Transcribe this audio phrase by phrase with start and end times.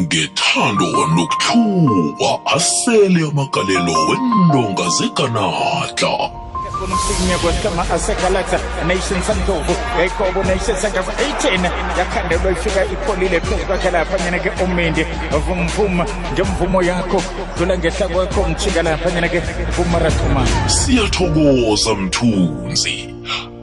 [0.00, 6.40] ngethando nokuthula asele amagalelo weentonga zeganatla
[6.80, 13.90] Bona umsikinya kwesicama asekalaxa nation sandlovu yayikobo nation sangava 18 yakhandelwa ifika ipholile phezu kwakhe
[13.90, 15.06] laphanyana ke umindi
[15.46, 17.22] vumvuma ngemvumo yakho.
[17.56, 19.40] Dlula ngehla kwakho mjika laphanyana ke
[19.76, 23.14] kumarathuma siyathokoza mthunzi.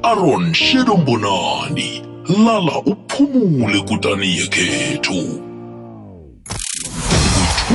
[0.04, 2.04] Aron shedombonani
[2.46, 5.47] lala uphumule kutani yekhethu.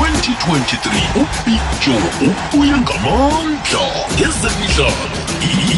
[0.02, 3.84] 2023 ubig joe ubuye ngamandla.
[4.14, 5.08] Ngezemidlalo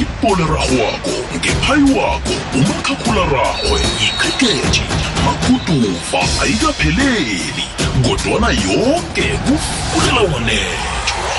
[0.00, 4.82] ipolerarhwako ngephayi wako umakhakhula-rarhwe ikrikethi
[5.24, 7.64] makutuva ayikapheleli
[8.06, 11.30] kodwana yonke kufulela wanethwa.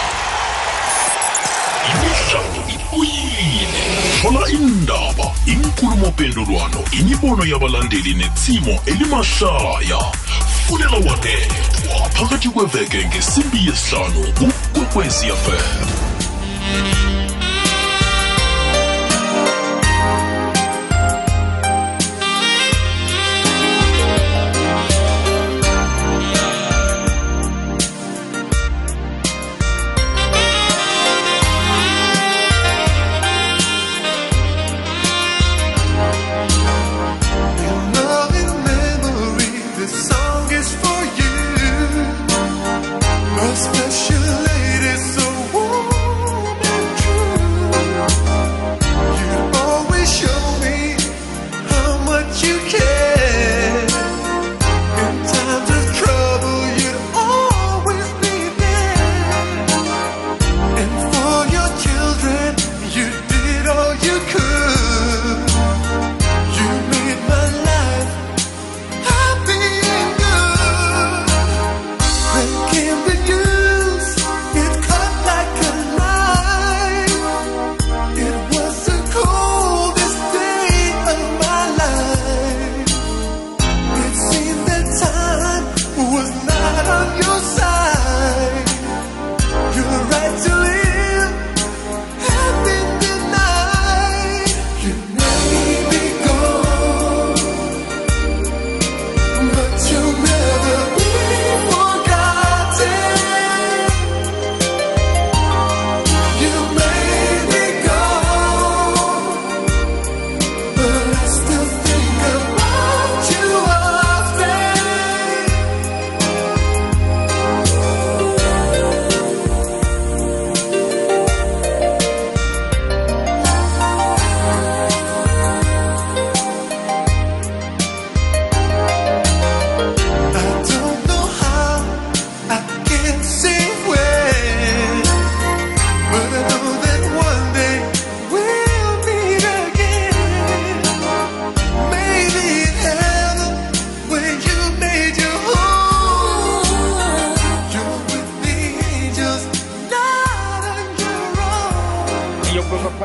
[1.89, 3.83] Imidlalo ibuyile
[4.22, 10.02] thola indaba inkulumo-pendulwano imibono yabalandeli netsimo elimahlaya.
[10.67, 16.94] Fulela wanethwa phakathi kweveke ngesimbi yesihlanu kukwekwezi fm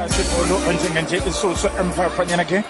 [0.06, 2.62] ibholo njenganje isusu emvaphanyana ke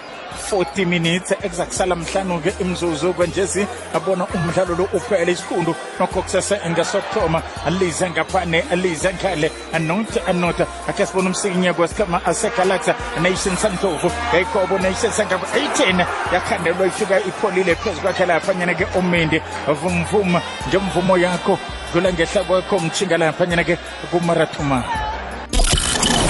[0.51, 3.67] 40 minutes ekuzakusala mhlanu-ke imzuzu kwenjezi.
[3.93, 7.41] Abona umdlalo lo uphele isikhundu nokho kusese ngesokuthoma.
[7.65, 15.11] Alize ngaphane alize ngale anota anota akhe sibona umsikinya kwesikhama asegalaxa nation sandlovu yayikobo nation
[15.11, 21.59] sangaba 18 yakhandelwa ifika ipholile phezu kwakhe laphanyana ke umindi vumvuma ngemvumo yakho.
[21.93, 23.77] Dlula ngehla kwakho mjhinga laphanyana ke
[24.11, 25.00] kumarathuma.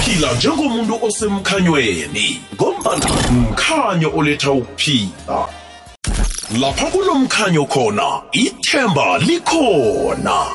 [0.04, 5.48] Phila njengomuntu osemkhanyweni ngombana mkhanyo oletha ukuphila.
[6.60, 10.46] Lapha kunomkhanyo khona ithemba likhona.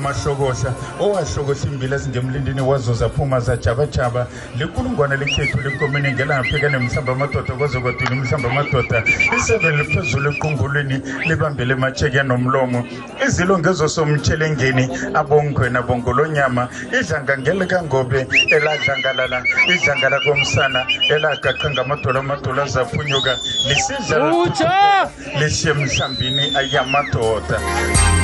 [0.00, 4.26] Ngingubonani kamashokosha owashokosha imbila ezingemlindini wazo zaphuma zajabajaba.
[4.58, 9.04] Likulungwane lekhethu lenkomeni ngelapheka nemhlamba amadoda kwaze kwadula imhlamba amadoda.
[9.36, 12.84] Isebe liphezulu equngulwini libambele emacheke nomlomo
[13.26, 20.80] izilo ngezosomtshelengeni abongwena bongolonyama idlanga ngelikangobe eladlangalala idlangala komsana
[21.10, 23.32] elagaqa ngamadola amadola azaphunyuka
[23.68, 27.58] lisidla lishiye mhlambini ayamadoda.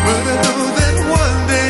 [0.06, 1.65] But I know that one day.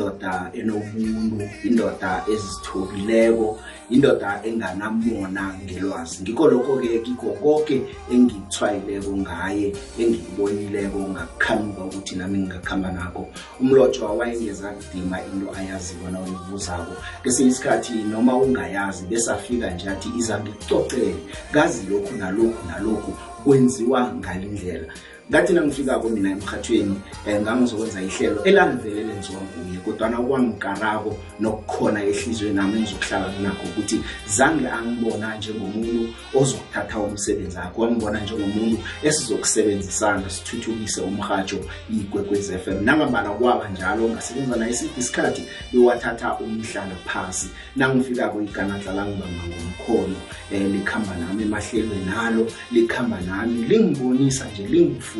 [0.00, 3.58] Indoda enobuntu indoda ezithobileko
[3.90, 6.22] indoda enganamona ngelwazi.
[6.22, 7.82] Ngikho lokho-ke kikho konke
[8.12, 13.28] engikuthwayileko ngaye engikubonileko ngakukhanuka ukuthi nami ngingakuhamba nakho.
[13.60, 21.16] Umlotshwa wayengeza kudima into ayaziko nawuyibuzako kesinye isikhathi noma ungayazi besafika nje athi iza ngikucocele.
[21.52, 23.12] Kazi lokhu nalokhu nalokhu
[23.44, 24.92] kwenziwa ngalindlela.
[25.30, 32.78] Ngathi nangifikako mina emhathweni um ngangizokwenza ihlelo elalivele lenziwa nguye kodwana kwangikarako nokukhona ehliziyweni nami
[32.78, 41.58] engizokuhlala kunakho ukuthi zange angibona njengomuntu ozokuthatha umsebenzi akho wangibona njengomuntu esizokusebenzisana sithuthukise umrhatsho
[41.90, 42.84] ikwekwez f m.
[42.84, 45.42] Nangambala kwaba njalo ngasebenza naye isiphi isikhathi
[45.72, 47.48] bewathatha umhlala phasi.
[47.76, 50.16] Nangifikako iganadla langibamba ngomkhono
[50.52, 54.66] um likhamba nami emahlelweni nalo likhamba nami lingibonisa nje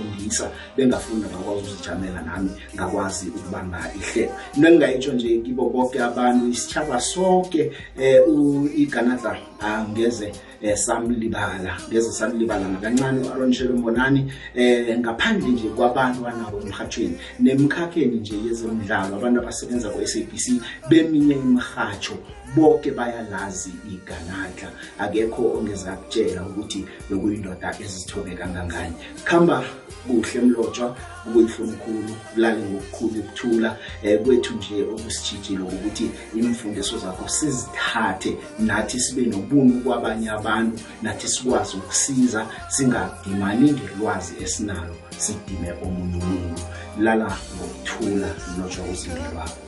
[0.00, 4.32] lingifundisa bengafunda ngakwazi ukuzijamela nami ngakwazi ukubamba ihlelo.
[4.56, 10.32] Into engingayitsho nje kibo bonke abantu isitshaba sonke um iganadla angeze
[10.62, 18.34] um samlibala ngeze samlibala nakancane u-aron shelembonani um ngaphandle nje kwabantu banabo emhathweni nemkhakheni nje
[18.46, 20.46] yezemidlalo abantu abasebenza ku-sabc
[20.88, 22.14] beminye imirhatsho
[22.56, 24.70] bonke bayalazi iganadla.
[24.98, 28.94] Akekho ongeza kutshela ukuthi bekuyindoda ezithome kangangani.
[29.24, 29.64] Kuhamba
[30.06, 39.00] kuhle mlotshwa kukuyihlomkhulu kulale ngokukhulu ukuthula um kwethu nje okusitshijile ukuthi imfundiso zakho sizithathe nathi
[39.00, 46.62] sibe nobuntu kwabanye abantu nathi sikwazi ukusiza singadimani ngelwazi esinalo sidime omunye umuntu.
[46.98, 49.58] Lala ngokuthula mlotshwa uzimbi lwakho.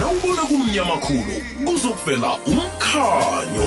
[0.00, 1.34] Rawubona kumnyama khulu
[1.64, 3.66] kuzokuvela umkhanyo.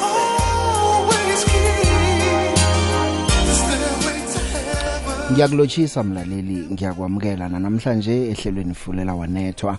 [0.00, 1.89] Always
[5.30, 5.34] heaven.
[5.34, 9.78] ngiyakulotshisa mlaleli ngiyakwamukela namhlanje ehlelweni fulela wanethwa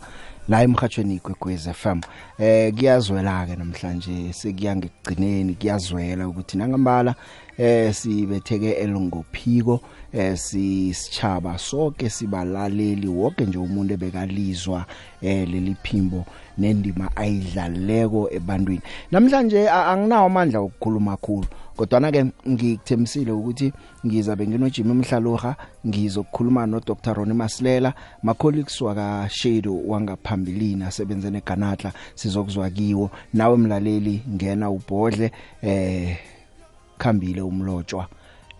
[0.49, 2.01] la emhathweni igwegwez FM
[2.39, 7.15] eh kuyazwela ke namhlanje sekuya ngekugcineni kuyazwela ukuthi nangambala
[7.57, 9.79] eh sibetheke elongophiko
[10.13, 14.85] eh sisichaba sonke sibalaleli wonke nje umuntu ebekalizwa
[15.21, 16.25] eh leli phimbo
[16.57, 18.81] nendima ayidlaleko ebantwini.
[19.11, 21.47] Namhlanje a- anginawo amandla okukhuluma kakhulu
[21.81, 23.73] kodwa ke ngikuthemisile ukuthi
[24.05, 25.55] ngizabe nginojimi umhlaloha
[25.87, 27.93] ngizokukhuluma no Dr Ronnie Masilela
[28.23, 33.09] ma colleagues waka Shado wangaphambilini asebenze neganatla sizokuzwa kiwo.
[33.33, 35.31] Nawe mlaleli ngena ubhodle
[35.61, 36.17] eh
[36.97, 38.07] khambile umlotshwa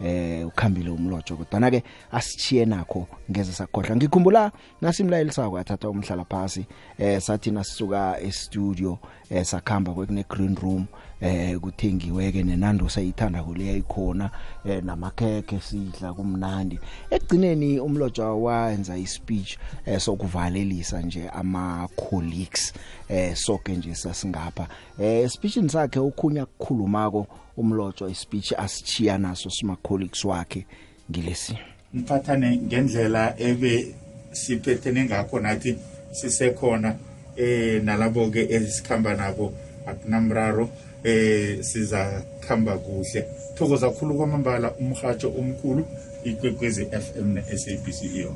[0.03, 1.37] eh ukhambile umlotshwa.
[1.37, 3.95] Kodwa ke asichiye nakho ngeze sakhohlwa.
[3.95, 4.51] Ngikhumbula
[4.81, 6.65] nasimlayeli sakho athatha umhlala phasi
[6.97, 8.97] eh sathi nasisuka e studio
[9.29, 10.87] eh sakhamba kwekune green room
[11.21, 14.29] eh kuthengiwe ke nenando sayithanda kuleya ikhona
[14.65, 16.79] eh namakheke sidla kumnandi.
[17.09, 22.73] Ekugcineni umlotshwa wayenza ispeech eh sokuvalelisa nje ama colleagues
[23.09, 24.67] eh sonke nje sasingapha.
[24.99, 27.27] Eh speechini sakhe ukhunya kukhulumako
[27.57, 30.65] umlotshwa ispeech asichiya naso sima colleagues wakhe
[31.11, 31.57] ngilesi.
[31.93, 33.95] Mphathane ngendlela ebe
[34.31, 35.77] siphethene ngakho nathi
[36.11, 36.95] sisekhona
[37.35, 39.53] eh nalabo ke esikhamba nabo
[39.87, 40.69] akunamraro.
[41.03, 43.25] Eh siza khamba kuhle.
[43.55, 45.85] Thokoza kakhulu kwamambala umhatsho omkhulu
[46.23, 48.35] ikwekwezi FM ne SABC iyo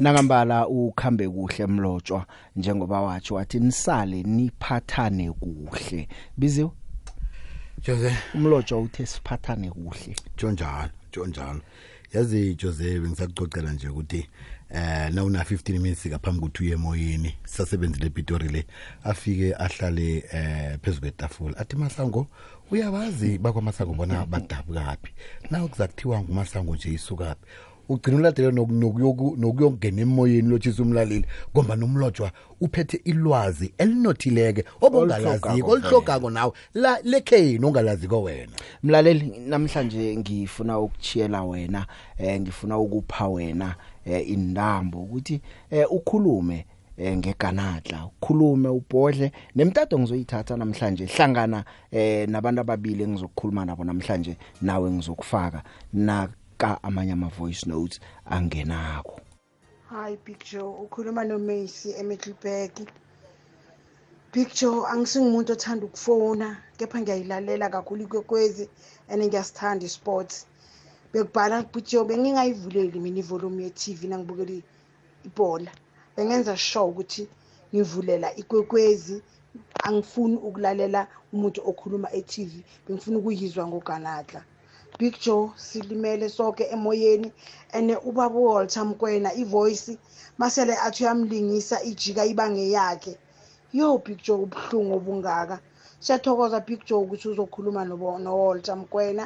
[0.00, 2.26] nangambala ukhambe kuhle mlotshwa
[2.56, 6.08] njengoba wathi wathi nisale niphathane kuhle.
[6.36, 6.70] Biziwe?
[7.86, 8.16] Jose.
[8.34, 10.16] Umlotshwa uthe siphathane kuhle.
[10.38, 11.60] Jonjalo jonjalo
[12.14, 14.28] yazi Jose bengisakucocela nje ukuthi
[14.70, 18.66] eh na una 15 minutes ngaphambi kokuthi uye emoyeni sasebenzile ePitori le
[19.04, 21.56] afike ahlale eh phezulu kwetafula.
[21.56, 22.26] Athi masango
[22.70, 25.10] uyabazi bakwamasango bona badabu kapi
[25.50, 27.46] na ukuzakuthiwa ngumasango nje isukaphi?
[27.88, 36.52] Ugcina uladele nokuyoku nokuyongena emoyeni lothisa umlaleli ngomba nomlotshwa uphethe ilwazi elinothileke obongalaziko olihlogako nawe.
[36.74, 38.52] La lekheni ongalaziko wena.
[38.82, 41.86] Mlaleli namhlanje ngifuna ukuchiyela wena
[42.18, 43.74] eh ngifuna ukupha wena
[44.04, 46.66] eh indambo ukuthi eh ukhulume
[46.98, 49.32] eh ngeganatla ukhulume ubhodle.
[49.56, 55.62] Nemtato ngizoyithatha namhlanje hlangana eh nabantu ababili engizokukhuluma nabo namhlanje nawe ngizokufaka.
[56.54, 59.20] Naka amanye ama voice notes angenako
[59.90, 62.88] Hi Big Joe, ukhuluma noMacy eMiddelburg.
[64.32, 68.68] Big Joe, angisingumuntu othanda ukufona, kepha ngiyayilalela kakhulu ikwekwezi
[69.08, 70.46] and ngiyasithanda isports.
[71.12, 74.62] Bekubhala Big Joe bengingayivuleli mina ivolume ye-TV nangibukela
[75.24, 75.70] ibhola.
[76.16, 77.28] Bengenza sure ukuthi
[77.74, 79.22] ngivulela ikwekwezi
[79.82, 82.52] angifuni ukulalela umuntu okhuluma e-TV,
[82.86, 84.42] bengifuna ukuyizwa ngoganatla.
[84.98, 87.28] Big Joe silimele sonke emoyeni
[87.72, 89.92] ene ubaba Walter Mkwena ivoice
[90.38, 93.14] masele athi uyamlingisa ijika ibange yakhe.
[93.72, 95.56] Yo big joe ubuhlungu obungaka.
[96.04, 99.24] Siyathokoza big joe ukuthi uzokhuluma nobo- nowalter mkwena.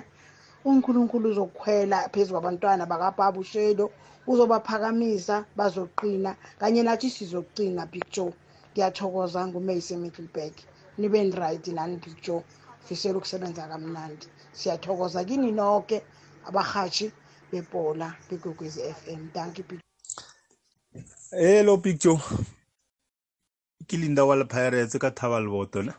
[0.64, 3.90] Unkulunkulu uzokukhwela phezu kwabantwana bakababa ushedo
[4.26, 8.32] uzobaphakamisa bazoqina kanye nathi sizoqina big joe.
[8.72, 10.54] Ngiyathokoza ngumayse middleburg
[10.98, 12.42] nibe right nani big joe?
[12.88, 14.26] Fisela ukusebenza kamnandi
[14.58, 15.96] siyathokoza kini nonke
[16.48, 17.06] abahashi
[17.50, 19.80] bebhola begogwezi FM danki big
[21.30, 22.20] hello big joe.
[23.86, 25.92] Ke linda wa pirates ka thaba leboto ne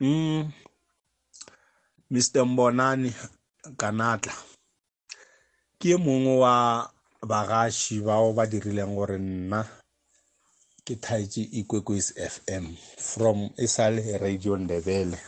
[0.00, 0.52] mm.
[2.10, 3.14] Mr mbonani
[3.76, 4.32] kanatla.
[5.78, 6.90] Ke e mongwe wa
[7.22, 9.66] bagaši bao ba dirileng gore nna
[10.84, 15.18] ke thaetse ikwekwes fm from e sale radio ndebele.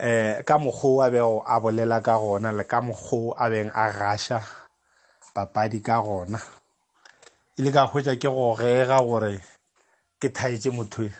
[0.00, 3.86] Eh ka mokgwa a bego a bolela ka gona le ka mokgwa a beng a
[3.92, 4.40] gaša
[5.34, 6.40] papadi ka gona.
[7.58, 9.40] E le ka hwetša ke go gega gore
[10.20, 11.12] ke thaetse motho e.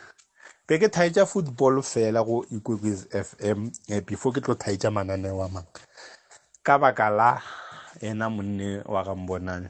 [0.67, 5.47] be ke thaetša football fela go ikwekwes fm eh, before ke tlo thaetša mananeo a
[5.53, 5.81] mangwe
[6.63, 7.31] ka baka la
[8.01, 9.69] ena monne wa gambonane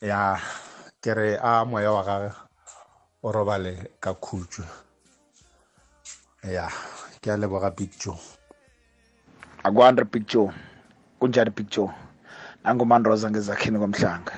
[0.00, 0.38] ya
[1.02, 2.30] ke re a moya wa gage
[3.22, 4.64] o robale ka khutšwe
[6.56, 6.68] ya.
[7.20, 8.16] Ke a leboga picture
[9.62, 10.48] akwandre picture
[11.20, 11.92] kunjani picture
[12.64, 14.32] nangumanroza ngezakhini komhlanga.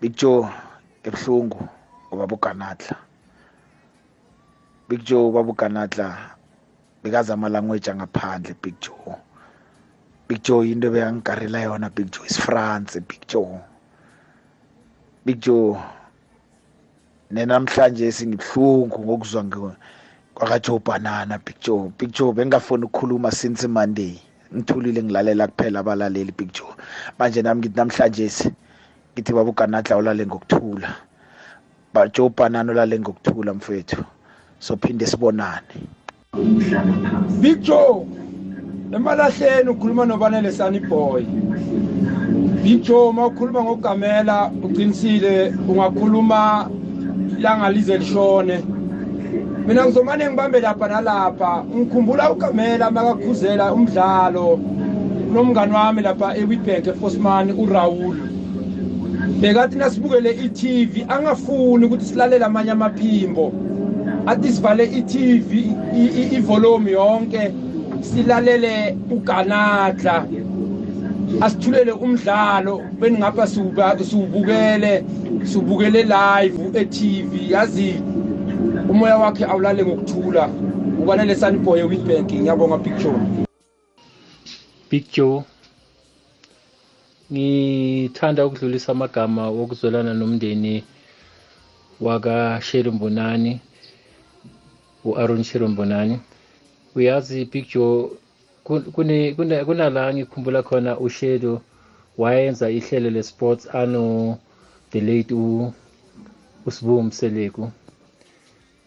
[0.00, 0.48] Picture
[1.04, 1.60] ebuhlungu
[2.12, 2.96] ubaba uganatla
[4.88, 6.06] big joe ubaba uganatla
[7.04, 9.20] bekazama language angaphandle big joe
[10.28, 13.60] big joe into ebeyangikarela yona big joe is france big joe
[15.26, 15.76] big joe
[17.30, 19.76] nenamhlanje singibuhlungu ngokuzwa
[20.40, 21.92] kwakajoe banana big joe.
[21.98, 24.18] Big joe bengingafuni ukukhuluma since monday.
[24.54, 26.74] Ngithulile ngilalela kuphela abalaleli big joe.
[27.18, 28.52] Manje nami ngithi namhlanje
[29.14, 30.96] ngithi baba uganatla ulale ngokuthula.
[31.92, 34.04] Ba joe banana ulale ngokuthula mfethu.
[34.58, 35.60] Sophinde sibonane.
[37.40, 38.06] Big Joe
[38.92, 41.22] emalahleni ukhuluma nobanele Sunny Boy.
[42.62, 46.70] Big Joe mawukhuluma ngokugamela uqinisile ungakhuluma
[47.38, 48.79] langalize lishone.
[49.70, 51.64] Mina ngizomane ngibambe lapha nalapha.
[51.76, 54.58] Ngikhumbula ugamela makakhuzela umdlalo
[55.32, 58.16] nomngani wami lapha eWitbank eFosman uRaul.
[59.40, 63.52] Bekathi nasibukele i-TV angafuni ukuthi silalele amanye amaphimbo.
[64.26, 65.50] Athi sivale i-TV
[66.36, 67.52] ivolume yonke
[68.00, 70.26] silalele uganatla
[71.40, 75.04] asithulele umdlalo beningapha siwubukele
[75.44, 78.02] siwubukele live e-TV yazi
[78.90, 80.42] umoya wakhe awulale ngokuthula.
[81.02, 83.18] Ubanele sunboy ewitbank ngiyabonga picture
[84.90, 85.42] Big Joe
[87.32, 90.84] ngithanda ukudlulisa amagama wokuzwelana nomndeni
[92.00, 93.60] waka Sherry Mbonani
[95.04, 96.20] uAaron Sherry Mbonani.
[96.96, 98.10] Uyazi Big Joe
[98.64, 101.60] kun- kune kuna- kunala ngikhumbula khona uShedo
[102.18, 104.38] wayenza ihlelo lesports ano
[104.90, 105.72] the late u
[106.66, 107.70] uSibu Mseleku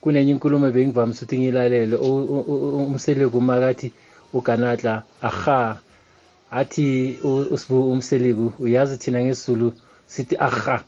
[0.04, 3.88] kunenye inkulumo bengivamise ukuthi ngilalele u- u- u- umseleku makathi
[4.38, 5.80] uganatla aha
[6.52, 9.68] athi u- usibu umseleku uyazi thina ngesizulu
[10.08, 10.84] sithi aha.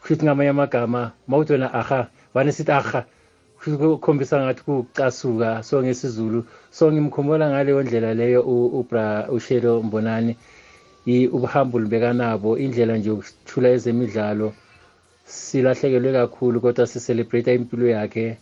[0.00, 2.00] Kushuthi ngamanye amagama mawuthi wena aha
[2.34, 3.00] vane sithi aha.
[3.56, 10.36] Kushuthi kukhombisa ngathi kucasuka so ngesizulu so ngimkhumbula ngaleyo ndlela leyo u- ubra ushelo mbonani
[11.06, 14.52] i- ubuhambuli bekanabo indlela nje yokuthula ezemidlalo.
[15.24, 18.38] Silahlekelwe kakhulu kodwa sicelebrate impilo yakhe.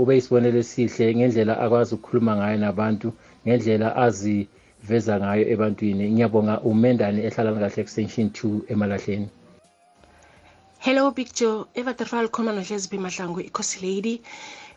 [0.00, 3.08] Ube isibonelo esihle ngendlela akwazi ukukhuluma ngayo nabantu
[3.44, 6.04] ngendlela aziveza ngayo ebantwini.
[6.12, 9.28] Ngiyabonga umendane ehlala kahle extension 2 emalahleni.
[10.78, 11.66] Hello big joe.
[11.74, 14.22] Evaterfal khoma nohlezi phi mahlangu ikhosi lady.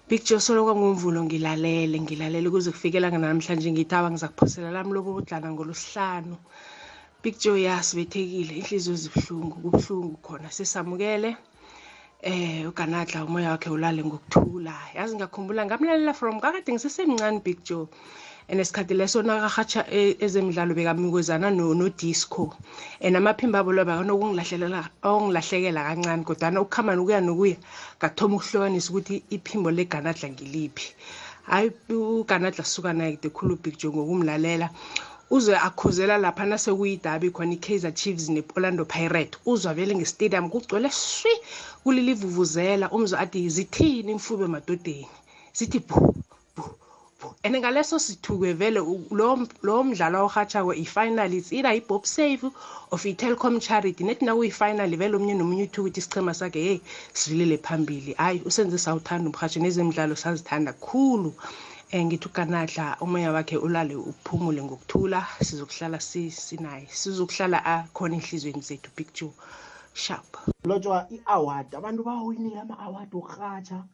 [0.10, 5.50] Big joe solo kwangumvulo ngilalele ngilalele kuze kufikela namhlanje ngithaba ngiza kuphosela lami lobo budlana
[5.52, 6.38] ngolosihlanu
[7.24, 10.52] big joe yasibethekile inhliziyo zibuhlungu kubuhlungu khona.
[10.52, 11.38] Sesamukele
[12.26, 14.74] eh uganadla umoya wakhe ulale ngokuthula.
[14.98, 17.88] Yazi ngiyakhumbula ngamlalela from kakade ngisesemncane big joe.
[18.50, 22.54] And esikhathi leso nakahatsha e- ezemidlalo bekamikozana no- no-disco.
[23.02, 27.58] And amaphimbo abo loba nokungilahlekela okungilahlekela kancane kodwana ukuhamba nokuya nokuya
[28.02, 30.96] ngathoma ukuhlukanisa ukuthi iphimbo leganadla ngiliphi.
[31.46, 34.70] Hayi uganadla suka naye kude khulu big joe ngokumlalela.
[35.30, 41.32] Uzwe akhuzela lapha nasekuyidabi khona i-kaizer chiefs ne-orlando pirate uzwa vele nge-stadium kugcwele swi
[41.84, 42.90] kulilivuvuzela.
[42.92, 45.08] Umzwa athi zithini imfube emadodeni?
[45.54, 46.14] Zithi bu
[46.56, 46.64] bu
[47.44, 52.44] and ngaleso sithukwe vele u- lowo lowo mdlalo awurhatshako i-final it's either i-bob save
[52.92, 54.04] of i-telcom charity.
[54.04, 56.82] Nethi nakuyi-final vele omunye nomunye uthuka ukuthi isichema sakhe heyi
[57.14, 58.14] sidlulile phambili.
[58.14, 61.34] Hayi usenze sawuthanda umrhatsho nezemidlalo sazithanda khulu.
[61.96, 65.26] Um ngithi ukanadla umoya wakhe ulale uphumule ngokuthula.
[65.42, 66.88] Sizokuhlala si- sinaye.
[66.92, 69.32] Sizokuhlala akhona enhliziyweni zethu picture
[69.94, 70.38] sharp.
[70.66, 73.88] Lotshwa i-award abantu bawinile ama-award okurhatsha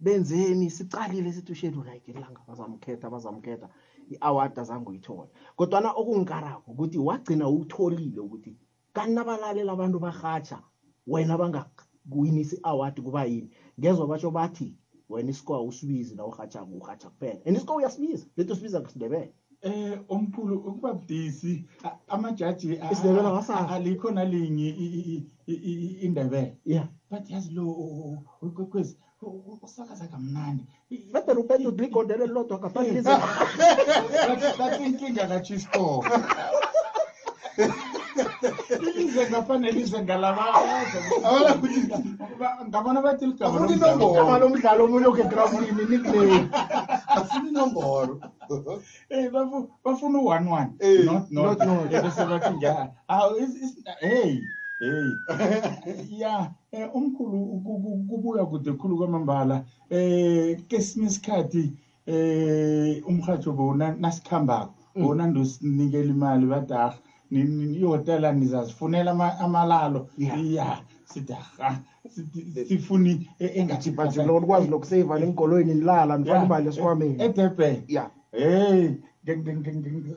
[0.00, 3.68] benzeni sicalile sithi ushedu like ilanga bazamkhetha bazamkhetha
[4.10, 8.56] i-award azange uyithola kodwana okungikarako ukuthi wagcina uwutholile ukuthi
[8.92, 10.58] kanti nabalalela abantu barhatsha
[11.06, 14.74] wena bangakuwinisi i-award kuba yini ngezwa batsho bathi
[15.10, 20.92] wena isikwa usibizi na urhatsha kuphela and isikwa uyasibiza lethi usibiza ngesindebele Eh omkhulu ukuba
[20.94, 21.64] budisi
[22.08, 24.68] amajaji Isindebele a- alikho nalinye
[26.02, 26.88] indebele yeah.
[27.10, 27.66] But yazi lo
[28.42, 28.96] ukwekwezi
[29.62, 30.64] usakaza kamnandi.
[31.12, 33.02] Better uphethe udligondele lilodwa ngaphandle
[34.58, 36.04] that's inkinga kachisco
[39.72, 41.80] lize ngalabaabona ukuthi
[42.68, 44.84] ngabona bathi ligama igama lomdlalo.
[44.84, 46.48] omunye okegramini nickname
[47.08, 48.14] afuna inomboro.
[49.10, 50.70] Eh bafu- bafuna u-one one.
[50.80, 51.60] Eh, not.
[51.92, 52.90] Eh, bese bathi nja.
[53.40, 54.38] Is- is- hey
[54.80, 55.10] hey.
[56.08, 59.64] Ya eh, umkhulu ku- ku- kubuya kude khulu kwamambala.
[59.90, 61.72] Eh kesinye isikhathi
[62.06, 64.74] eh umhajo bona nasikhambako.
[64.96, 66.94] Bona ndosinikela imali badah
[67.30, 70.08] ihotela nizazifunela ama- amalalo.
[70.18, 71.34] Ya sithi
[72.08, 77.22] sithi- sifuni e- engathi manje lo kwazi lokuseva neenkoloyini nilala nifana imali esikwameni.
[77.22, 77.82] edurban.
[77.88, 78.90] Ya hey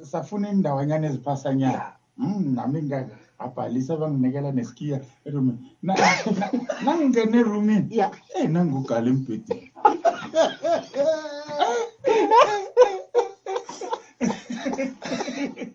[0.01, 5.58] safuna indawanyana eziphasanyana Mm, nami ngabhalisa banginikela nesikiya erumini.
[5.82, 5.96] Na-
[6.39, 6.51] na-
[6.86, 7.88] nangingene erumini?
[8.36, 9.72] Eh nangugala embhedeni.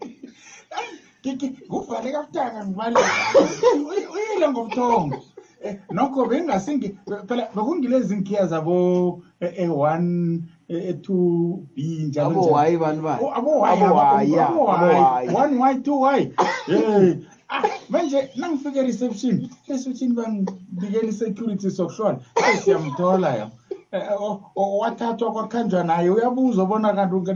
[1.36, 2.96] nguvale kabutanga ngivale
[4.14, 5.16] uyile ngobuthongo
[5.62, 12.70] Eh, nokho bengasingi phela bekungilezi nkhiya zabo e-one e-two b njalo Abo njalo.
[12.70, 13.20] Y bani bani?
[13.24, 15.26] Oh, abo Y, Abo abo- Y, abo- ya, abo abo Y.
[15.26, 15.34] Y.
[15.34, 16.32] one y two y
[16.66, 17.14] hey
[17.50, 23.57] ah manje nangifika reception reception bangibikela i-security sokuhlola hayi siyamthola yo Eh, o- o-
[24.80, 27.34] wathathwa kwakhanjwa naye uyabuza ubona kanti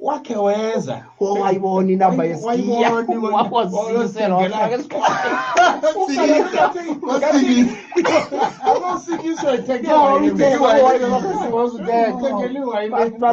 [0.00, 1.04] wakhe weza.
[1.20, 2.92] Wayibona inamba yesikiya
[3.72, 4.78] wawazisela wafaka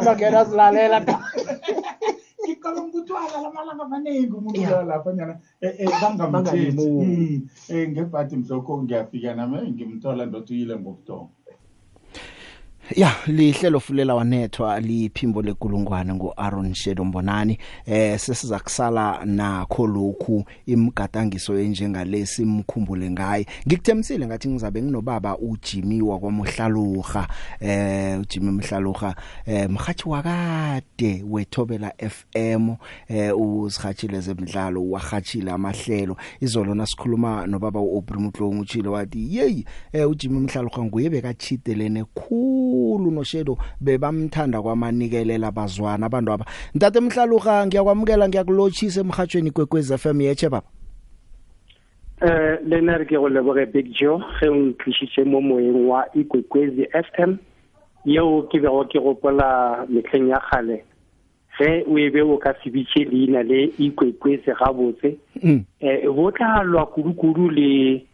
[0.04, 1.04] bangena silalela
[2.50, 5.34] ngicabanga ukuthi walala amalanga amaningi umuntu lapha nyana.
[6.00, 7.42] Bangamthethi Bangalimuli.
[7.70, 9.58] um ngebhadi mhlokho ngiyafika nami.
[9.58, 11.39] Eh, ngimthola ndothi uyile ngokudonga
[12.96, 17.58] ya lihlelo fulela wanethwa liphimbo lekulungwane nguAaron Shedo Mbonani.
[17.86, 23.46] Eh sesiza kusala nakho lokhu imgadangiso enjengalesi imkhumbule ngaye.
[23.66, 27.28] Ngikuthemisile ngathi ngizabe nginobaba uJimmy wakwaMhlaluha
[27.60, 29.14] eh uJimmy Mhlaluha
[29.46, 32.74] eh mhathi wakade wethobela FM
[33.08, 36.16] eh uzihachile zemidlalo wahachile amahlelo.
[36.40, 42.79] Izolo nasikhuluma nobaba uObri Mutlongu uchile wathi yey eh uJimmy Mhlaluha nguye bekachitelene khulu.
[43.10, 50.66] noShedo bebamthanda kwamanikelela bazwana abantu aba ntate Mhlaluha ngiyakwamukela ngiyakulochisa emhathweni kwekwez FM yeche baba?
[52.20, 56.04] Eh le nna re ke go leboge big joe ge o ntlišitše mo moeng wa
[56.12, 57.38] ikwekwezi fm
[58.04, 60.84] yeo ke bego ke gopola mehleng ya kgale
[61.56, 65.16] ge o ebe o ka sebitše leina le ikwekwezi gabotse.
[65.80, 68.04] Eh bo tla lwa kudu-kudu le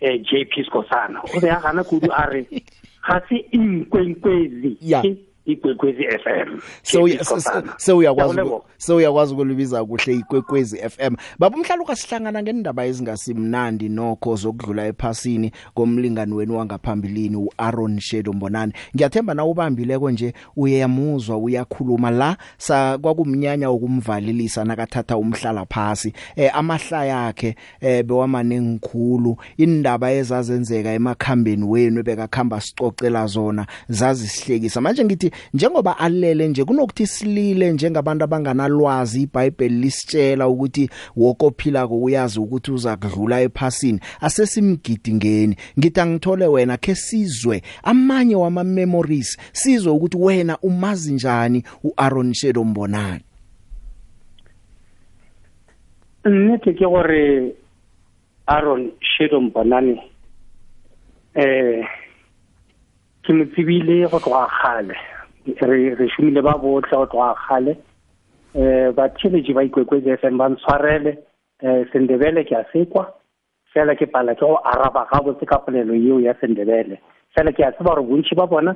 [0.00, 2.46] eh, jp skosana o be a gana kudu a re
[3.06, 4.70] ga se inkwenkwezi
[5.02, 5.10] ke
[5.46, 7.74] ikwekwezi fm so JP Skhosana.
[7.78, 8.64] so uyakwazi Ngiyabuleboga.
[8.78, 16.34] so uyakwazi ukulibiza kuhle ikwekwezi FM baba umhlaluka sihlangana ngendaba ezingasimnandi nokho zokudlula ephasini komlingani
[16.34, 24.64] wenu wangaphambilini uAaron Shedo Mbonani ngiyathemba na ubambileko nje uyamuzwa uyakhuluma la sa kwakumnyanya ukumvalilisa
[24.64, 33.66] nakathatha umhlala phasi eh amahlaya yakhe eh bewamanengikhulu indaba ezazenzeka emakhambeni wenu bekakhamba sicocela zona
[33.88, 42.40] zazisihlekisa manje ngithi njengoba alele nje kunokuthi silile njengabantu abanganalwazi iBhayibheli lisitshela ukuthi wokophila uyazi
[42.40, 50.16] ukuthi uza kudlula ephasini asesimgidingeni ngithi angithole wena ke sizwe amanye wama memories sizwe ukuthi
[50.16, 53.20] wena umazi njani uAaron Shedo Mbonani
[56.24, 57.54] nnete ke gore
[58.48, 60.02] aaron shedo mbonane
[61.34, 61.86] eh
[63.22, 64.96] ke mo tsebile go tloga kgale.
[65.46, 67.76] Re re šomile ba botlhe go tloga gale
[68.54, 71.18] um batheletši ba ikwekwetse f m ba ntshwarele
[71.62, 73.06] um sendebele ke a sekwa.
[73.74, 76.96] Fela ke pala ke go araba gabotse ka polelo yeo ya sendebele.
[77.36, 78.72] Fela ke a tseba gore bontšhi ba bona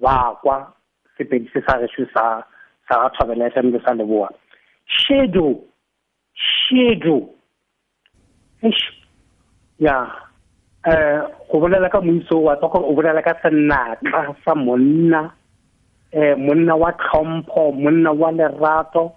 [0.00, 0.72] ba kwa
[1.18, 2.42] sepedi se sa gešo sa
[2.88, 4.28] sa ga thobela f m le sa leboa.
[4.86, 5.60] Shadow
[6.32, 7.28] shadow
[8.64, 8.80] eish.
[9.78, 10.08] Ya
[10.88, 11.20] eh
[11.52, 15.28] go bolela ka moiso wa tswa o bolela ka senatla sa monna.
[16.12, 19.12] Eh monna wa tlhompho monna wa lerato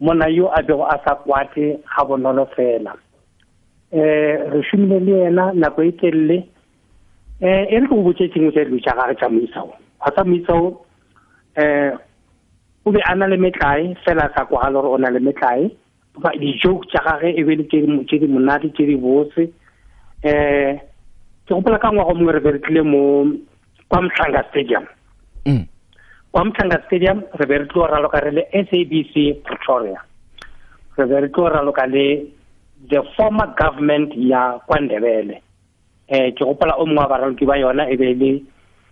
[0.00, 2.94] monna yo a bego a sa kwate ga bonolo fela.
[3.92, 6.44] Eh re shumile le yena nako e telele.
[7.40, 10.86] Eh e re go botse tsengwe tse dilo tsa gage tsa moisao ga tsa moisao
[11.56, 11.92] eh
[12.84, 15.70] o be a na le metlae fela sa kwa le gore o na le metlae.
[16.18, 19.50] Ba di-joke tsa gage e be le tse di monate tse di botse.
[20.22, 20.78] Eh
[21.46, 23.26] ke gopola ka ngwaga mongwe re berekile mo
[23.88, 24.86] kwa mtlhanga stadium.
[26.32, 30.00] Kwa mtlhanga stadium re be re tlo raloka re le sabc pretoria.
[30.96, 32.26] Re be re tlo raloka le
[32.90, 35.42] the former government ya kwa ndebele
[36.08, 38.42] eh ke gopola o mongwe wa baraloki ba yona e be le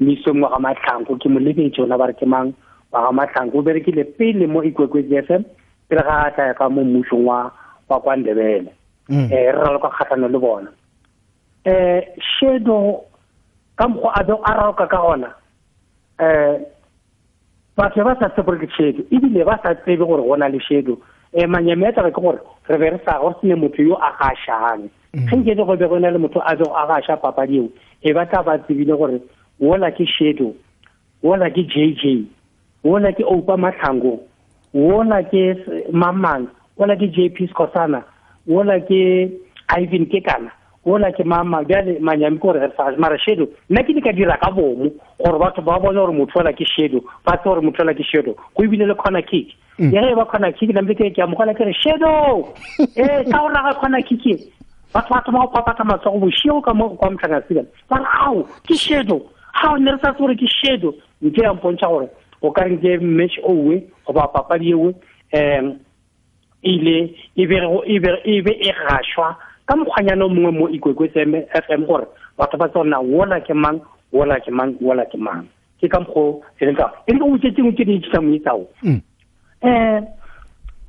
[0.00, 2.52] miso mongwe ga matlhanko ke mo lebetse ona ba re ke mang?
[2.92, 5.44] Wa ga matlhanko o berekile pele mo ikwekwetsi f m
[5.88, 7.52] pele ga a tla ka mo mmusong wa
[7.88, 8.72] wa kwa ndebele
[9.08, 10.70] um re raloka kgatlhano le bona.
[11.64, 13.04] Eh shadow
[13.76, 15.30] ka mokgwa a bego a raloka ka gona
[16.18, 16.58] eh
[17.76, 20.98] batho ba sa tsebe ke shadow ebile ba sa tsebe gore go na le shadow
[21.34, 24.10] um manyame a taba ke gore re be re sa go sene motho yo a
[24.20, 27.68] gašang ge nketse go be go na le motho a bego a gaša papadi eo
[28.02, 29.18] e ba tla ba tsebile gore
[29.60, 30.54] wola ke shadow
[31.22, 32.24] wola ke j j
[32.84, 34.20] wola ke opa matlhango
[34.74, 35.58] wola ke
[35.92, 36.46] mamang
[36.78, 38.02] wola ke j p scosana
[38.46, 39.30] wola ke
[39.78, 40.50] ivan ke kana
[40.84, 44.12] wola ke mama bjale manyami ke gore re sa mara shadow nna ke di ka
[44.12, 47.60] dira ka bomo gore batho ba bone gore motho ola ke shadow ba tse gore
[47.64, 49.48] motho ola ke shadow go ebile le corner kick.
[49.78, 52.52] Ya ge ba corner kick nambe ke ke amogela ke re shadow
[52.96, 54.36] eh ka o raga corner kick e
[54.92, 58.44] batho ba thoma go papata matsogo bošego ka mo kwa motlhaka sigan ba re ao
[58.68, 60.92] ke shadow how ne re sa tse gore ke shadow
[61.22, 62.08] nke ya mpontšha gore
[62.42, 64.92] o ka re ke match owe goba papadi ewe
[65.32, 65.78] um
[66.62, 71.20] ile e be e gašwa ka mokgwanyana o mongwe mo ikwekwetse
[71.52, 72.06] f m gore
[72.38, 73.80] batho ba tsona wola ke mang
[74.12, 75.46] wola ke mang wola ke mang.
[75.80, 78.66] Ke ka mokgwa e leng ka e le ka botsetsengwe tse di tsa moetsao
[79.64, 80.06] um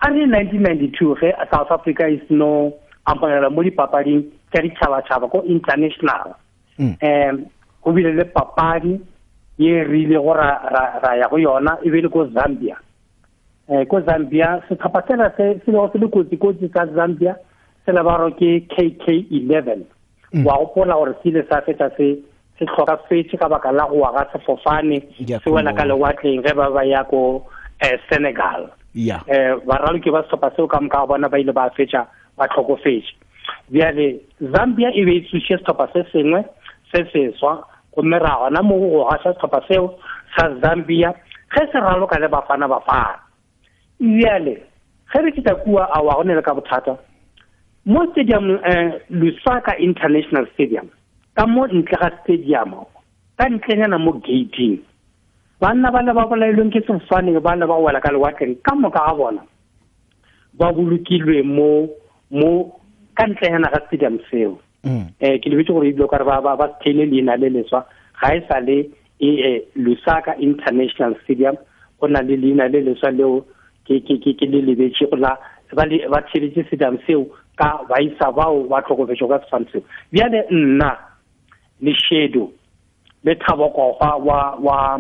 [0.01, 2.73] a re nineteen ninety two ge south africa e seno
[3.05, 6.35] amogela mo dipapading tsa ditšhabatšhaba ko international.
[6.79, 7.45] Um
[7.83, 8.99] go bile le papadi
[9.57, 12.75] ye re ile go ra ya go yona e be le ko zambia.
[13.67, 17.35] Um ko zambia setlhopha sela se se lego se le kotsi-kotsi sa zambia.
[17.85, 19.85] Se le baro ke kk eleven.
[20.43, 22.15] Wa gopola gore se ile sa fetsa se
[22.59, 26.69] se tlhokafetse ka baka la go wa ga sefofane se wela ka lewatleng ge ba
[26.71, 27.45] ba ya ko
[27.83, 28.69] um senegal.
[28.95, 32.05] Um baraloki ba setlhopha seo ka moka bona ba ile ba fetša
[32.37, 33.13] ba tlhokofetse
[33.69, 36.43] bjale zambia e be e tsošie setlhopha se sengwe
[36.91, 37.63] se seswa
[37.95, 39.93] gomme ra gona mo go gaša setlhopha seo
[40.35, 41.13] sa zambia.
[41.53, 43.19] Ge se raloka le bafana bafana.
[43.99, 44.55] Bjale
[45.11, 46.97] ge re kita kua a wa go ne le ka bothata.
[47.85, 50.89] Mo stadium um lusaka international stadium
[51.35, 52.73] ka mo ntle ga stadium
[53.37, 54.79] ka ntlenyana mo gating
[55.61, 58.99] banna ba le ba bolaelweng ke sefofane ba le ba wela ka lewatleng ka moka
[59.05, 59.41] ga bona
[60.57, 61.87] ba bolokilwe mo
[62.31, 62.81] mo
[63.15, 64.57] ka ntlenyana ga stadium seo.
[64.85, 67.85] Um ke lebetse gore ebile kare ba theile leina le leswa
[68.21, 71.55] ga e sa le e lusaka international stadium
[71.99, 73.45] go na le leina le leswa leo
[73.85, 77.25] ke le lebetse ba tsheditse stadium seo
[77.57, 80.91] ka baisa bao ba tlhokofetso ka sefane seo bjale nna
[81.81, 82.51] le shedo
[83.23, 84.99] le thabokgwa wa wa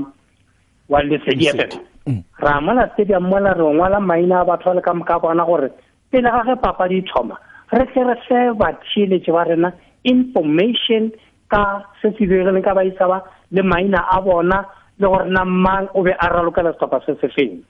[0.89, 4.93] wa lesedi fm ra mola stadium mola re ngwala maina a batho ba le ka
[4.93, 5.69] moka bona gore
[6.11, 7.35] pele ga ge papadi thoma
[7.71, 9.71] re tle re fe batheeletše ba rena
[10.03, 11.11] information
[11.49, 14.65] ka se se diregileng ka baisa ba le maina a bona
[14.99, 17.63] le gore na mang o be a ralokela setlhopha se se feng.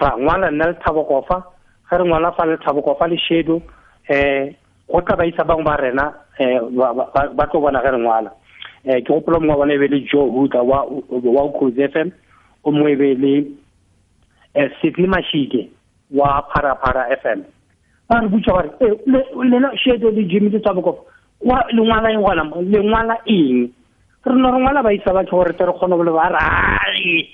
[0.00, 1.42] Ra ngwala nna le thabokofa
[1.90, 3.60] ge re ngwala fa le thabokofa le shedo
[4.10, 4.54] um
[4.88, 6.76] go tla baisa bangwe ba rena um
[7.36, 8.30] ba tlo bona ge re ngwala.
[8.84, 10.84] Um ke gopola mongwe wa bona e be le joe huta wa
[11.44, 12.10] ucruise f m
[12.64, 13.34] o mongwe e be le
[14.54, 15.68] um sydney mashike
[16.10, 17.44] wa pharaphara f m.
[18.08, 18.70] Ba re butsa gore
[19.44, 21.02] lena shedo le jimmy le tsabokofa
[21.44, 23.68] wa lengwala eng gona lengwala eng?
[24.24, 26.40] Re no re ngwala ba isa ba ke gore te re kgone bole ba re
[26.40, 27.28] ai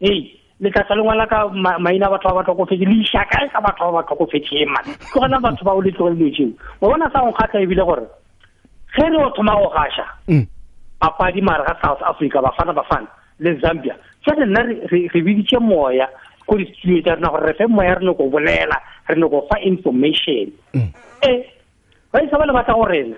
[0.00, 1.44] ei le tla tla lengwala ka
[1.78, 4.96] maina batho ba ba tlhokofetse le isa kae ka batho ba ba tlhokofetse e mane?
[5.12, 6.48] Ke gona batho ba o le tlogele dilo tseo
[6.80, 8.06] wa bona sa nkgatla ebile gore
[8.96, 10.06] ge re o thoma go gaša
[11.00, 13.06] papadi mare ga south africa bafana bafana
[13.38, 13.92] le zambia
[14.24, 16.08] jale nna re- re re biditse moya
[16.46, 20.48] ko di-studio tsa rena gore re fe moya re nyako bolela re nyako fa information.
[21.28, 21.30] E
[22.12, 23.16] ba isa ba le batla go rena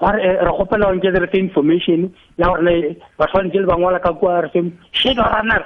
[0.00, 4.00] eh, re gopela gore nke re fe information ya gore batho ba ntse le bangwala
[4.00, 5.60] ka kua re fe shedo rana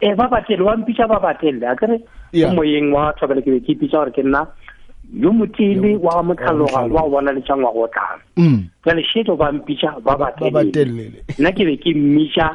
[0.00, 2.00] e ba batele wa mpitsa ba batele a kere
[2.32, 2.50] Yeah.
[2.52, 4.42] mo moyeng wa thobele ke be ke ipitsa gore ke nna
[5.14, 8.66] yo motele wa motlhaloga wa bona letšang wa go tlang Mm.
[8.84, 12.48] jale shedo ba mpitsa ba ba batelele telele nna ke be ke mmitša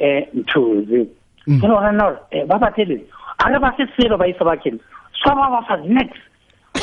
[0.00, 1.08] um nthoze
[1.48, 1.60] Mm.
[1.60, 3.02] ke logana gore um ba batelele
[3.40, 4.78] a re ba fe selo ba isa bakeng
[5.24, 6.20] sa ba ba fa next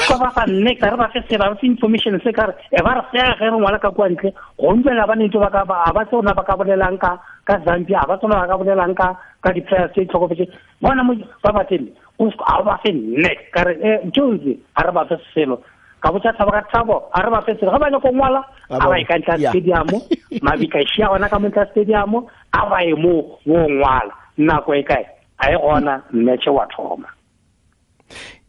[0.08, 2.54] sa ba fa next a re ba fe selo a re fe information se kare
[2.72, 5.50] e ba re fega ge re ngwala ka kwa ntle go ntlela ba nento ba
[5.50, 8.58] ka ba ba tsona ba ka bolelang ka ka zambia a ba tsona ba ka
[8.58, 10.48] bolelang ka ka di-players tse itlhokofetse
[10.82, 11.14] bona mo
[11.44, 14.42] ba sk- a ba fe next kare um jones
[14.76, 15.60] a re ba fe selo.
[16.04, 17.72] Ka botsa thabo ka thabo a re ba fe selo.
[17.72, 18.40] Ga ba nyako ngwala
[18.70, 19.52] A ba- ba e ka ntla Yeah.
[19.52, 19.88] stadium
[20.46, 24.14] mabika e šia gona ka montla stadium a ba ye mo mo ngwala.
[24.38, 25.04] Nako e kae?
[25.40, 27.08] A e gona mmetšhe wa thoma.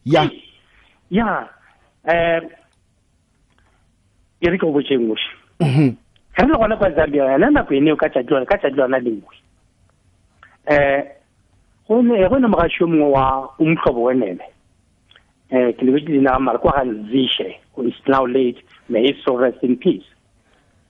[0.04, 0.28] Ya.
[1.14, 1.46] Ya
[2.05, 2.50] um
[4.40, 5.94] e re ke go botseng moše Mhm.
[6.35, 9.35] ge re le gona kwa zambia yona nako eneo ka lona ka tšatši lona lengwe
[10.68, 11.03] um
[11.88, 14.42] go ne go ne mogaši yo mongwe wa o motlhobo wenene.
[15.53, 19.22] Um ke lebetse leina ga mare kwa ga nzishe who is now late may his
[19.24, 20.05] soul rest in peace.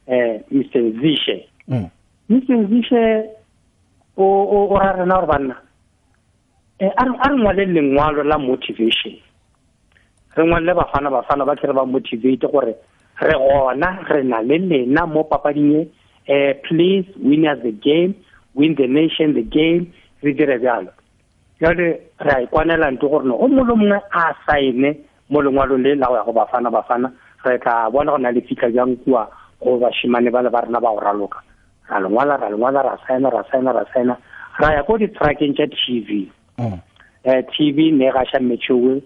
[0.08, 1.48] Um mr nzishe.
[1.68, 1.90] Mm.
[2.30, 3.24] mr nzishe
[4.16, 5.56] o o- o ra rena gore banna
[6.80, 9.18] a re a re ngwale lengwalo la motivation.
[10.36, 12.74] Re ngwalele bafana bafana ba ke re ba motivate gore
[13.20, 15.86] re gona re na le lena mo papading e
[16.26, 18.14] um please win us the game
[18.54, 19.92] win the nation the game
[20.22, 20.90] re dire bjalo.
[21.60, 24.98] Jale re a ikwanela nto gore no o mongwe le mongwe a saene
[25.30, 27.12] mo lengwalong le la go ya go bafana bafana
[27.44, 29.28] re tla bona go na le fitlha jang kua
[29.62, 31.38] go bashimane ba le ba rena ba go raloka.
[31.88, 34.16] Ra lengwala ra lengwala ra saena ra saena ra saena
[34.58, 35.76] ra ya ko di-trackeng tša t
[36.08, 36.30] v.
[36.58, 36.78] Mm.
[37.24, 39.00] eh TV ne ga sha metšhowe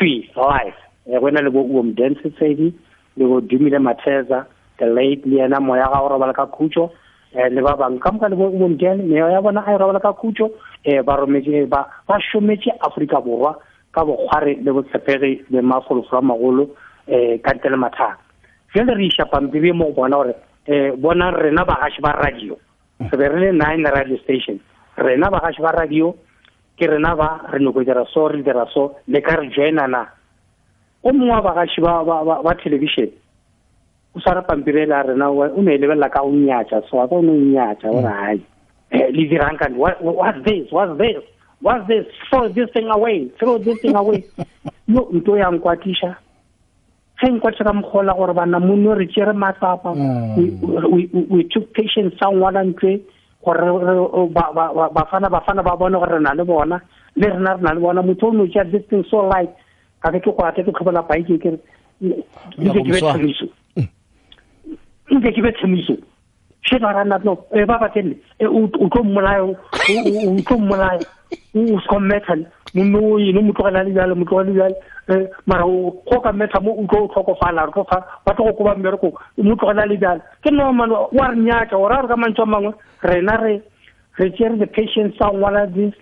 [0.00, 0.74] live.
[1.06, 2.74] Eh go na le bo um dance tsedi
[3.16, 4.46] le bo dumile matheza
[4.78, 6.90] the late le yena moya ga go robala ka khutso
[7.34, 7.98] eh le ba bang.
[7.98, 10.50] Ka moka le bo um dance ne ya bona a e robala ka khutso
[10.84, 11.88] eh ba rometse ba
[12.32, 13.56] šometse Afrika borwa
[13.92, 16.70] ka bokgware le botshepegi le mafolofolo a magolo
[17.08, 18.18] eh ka ntle le mathata.
[18.74, 20.34] Jale re iša pampiri mo go bona gore
[20.66, 22.56] eh bona rena bagaši ba radio.
[23.00, 24.60] Re be re le nine radio station.
[24.96, 26.14] Rena bagaši ba radio
[26.80, 30.06] ke rena ba re noko dira so re dira so le ka re joinana
[31.04, 33.08] o mongwe wa bagaši ba, ba, ba, ba television
[34.16, 37.00] o swara pampiri ele a rena wa- o ne e lebelela ka o nyatša so
[37.00, 38.40] a ka o ne o nyatša o re hai.
[38.90, 41.22] Eh, le dirang kante What- what's this what's this
[41.62, 44.24] what's this throw this thing away throw this thing away.
[44.90, 46.10] Yo nto ya nkwatiša.
[47.22, 49.92] Ge nkwatisa ka mokgola gore bana monno re tšere matsapa.
[50.36, 52.98] We, we, we, we took patience sa ngwala ntle
[53.44, 56.80] gore re- re- ba- ba- ba- bafana bafana ba bone gore re na le bona
[57.16, 59.50] le rena re na le bona motho o no tšea this thing so light
[60.02, 61.50] ka ke ke go ate ke tlhopela baike ke
[62.00, 63.46] nke ke be thamiso
[65.10, 65.96] nke ke be thamiso
[66.62, 71.04] she ba rana no e ba batelle e o tlo mmolaya o tlo mmolaya
[71.56, 72.36] o ska mmetha
[72.74, 74.76] monno o ene mo tlogela le bjale mo tlogela le um
[75.46, 78.52] mara o- go ka mmetha mo o tlo tlhokofala re tlo fa ba tlo go
[78.58, 82.16] koba mmereko mo tlogela le bjale ke nomane wa re nyaka ore a re ka
[82.16, 83.60] mantso a mangwe rena re
[84.18, 85.94] re tšere the patience sa ngwala this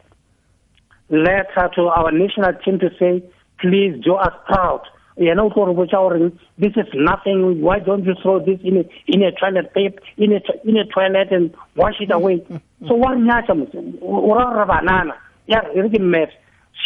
[1.11, 3.23] letter to our national team to say,
[3.61, 4.83] please do us proud.
[5.19, 7.61] yena o tlo re botsa gore this is nothing.
[7.61, 10.85] Why don't you throw this in a, in a toilet paper in a, in a
[10.87, 12.45] toilet and wash it away?
[12.87, 15.15] So wa re nyatsa mose o ra re banana.
[15.49, 16.31] Ya e re ke mmete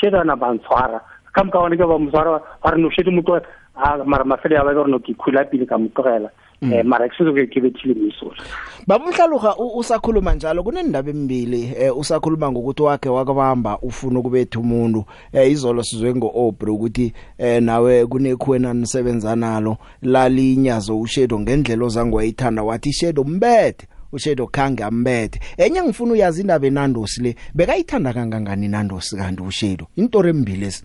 [0.00, 1.00] shedana ba ntshwara.
[1.32, 2.30] Ka moka one ke ba motshwara
[2.62, 3.40] wa re no shete motho
[3.74, 6.30] a mara mafele a ba gore no ke khula pele ka motlogela
[6.62, 6.72] Mm.
[6.78, 8.38] um mara ke setse ke ke bethile mesori
[8.86, 15.04] babumhlaluka u- usakhuluma njalo kunendaba emibili eh, usakhuluma ngokuthi wakhe wakabamba ufuna ukubetha umuntu.
[15.32, 19.76] Eh, izolo sizwe ngo-obre ukuthi eh, nawe kunekhuwena nisebenza nalo.
[20.02, 25.40] Lalinyazo ushedo ngendlela ozange wayithanda wathi shedo mbethe ushedo khange ambethe.
[25.56, 29.86] Enye ngifuna uyazi indaba enandosi le bekayithanda kangangani inandosi kanti ushedo?
[29.96, 30.84] Intori emibili esi.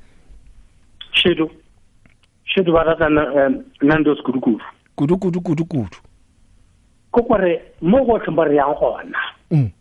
[1.22, 1.50] Shedo
[2.46, 4.64] shedo ba rata um, nandos kudukudu
[4.96, 5.98] kudu kudu kudu kudu
[7.18, 9.22] ko kore mo gotlhe mo re yang gona.
[9.52, 9.72] Mm.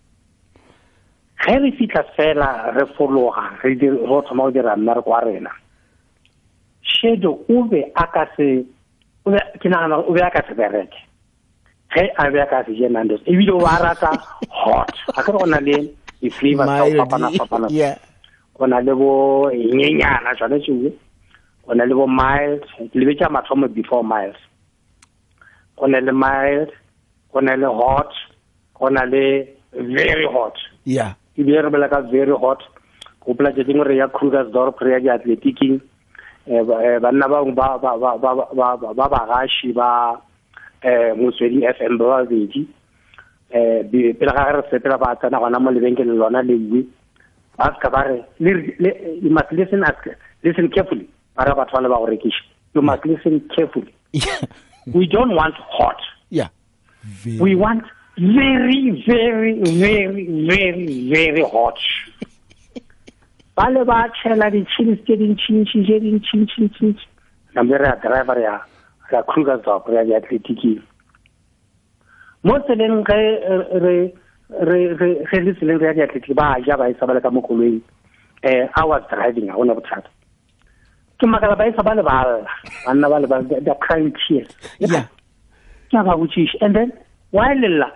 [1.37, 5.51] ge re fitlha fela re fologa re thoma go dira mmereko wa rena.
[6.83, 8.64] Shedo o be a ka se
[9.61, 10.96] ke nagana o be a ka se bereke.
[11.92, 14.11] Ge a be a ka se je nandos ebile o ba rata
[14.49, 14.96] hot.
[15.16, 17.68] A kere go na le di-flavor tsa go fapana-fapana.
[18.57, 20.90] Go na le bo nyenyana jone tšeo
[21.67, 22.63] go na le bo mild
[22.95, 24.37] le betša mathomo before mild
[25.77, 26.71] go na le mild
[27.33, 28.13] go na le hot
[28.79, 30.55] go na le very hot.
[30.85, 32.63] Yeah ebile re bela ka very hot
[33.21, 35.81] gopola tse dingwe re ya krugersdorp re ya di-athletiking
[36.47, 36.65] um
[37.03, 38.19] banna bangwe ba ba- ba-
[40.87, 42.63] um motsweding f m ba babedi.
[43.53, 46.87] Um pele ga re sepela ba tsena gona mo lebenkele lona leiwe
[47.59, 49.85] ba ska ba re "Le- le- you must listen
[50.43, 51.09] listen carefully.
[51.37, 52.42] Ba re batho ba le ba go rekiša.
[52.75, 53.94] You must listen carefully.
[54.87, 56.01] We don't want hot.
[56.31, 56.49] Yeah.
[57.40, 57.85] We want
[58.18, 61.79] very very very very very hot.
[63.57, 67.07] Ba le ba tšhela di-chins tse dintšintši tše dintšintšintšintši
[67.57, 70.83] nambe re ya driver re ya krugersdorp re ya di-athletiking
[72.44, 73.20] mo tseleng ge
[73.85, 73.96] re
[74.68, 74.81] re
[75.40, 77.81] le tseleng re ya di-athletic ba ja ba isa ba le ka mo koloing.
[78.44, 80.09] Um i was driving ga gona bothata.
[81.19, 82.47] Ke makala ba isa ba le balla
[82.87, 84.49] banna ba le ba the crying tears.
[84.79, 85.07] Yeah.
[85.91, 86.61] Ke a ba botšiša.
[86.61, 86.93] And then
[87.31, 87.93] why lela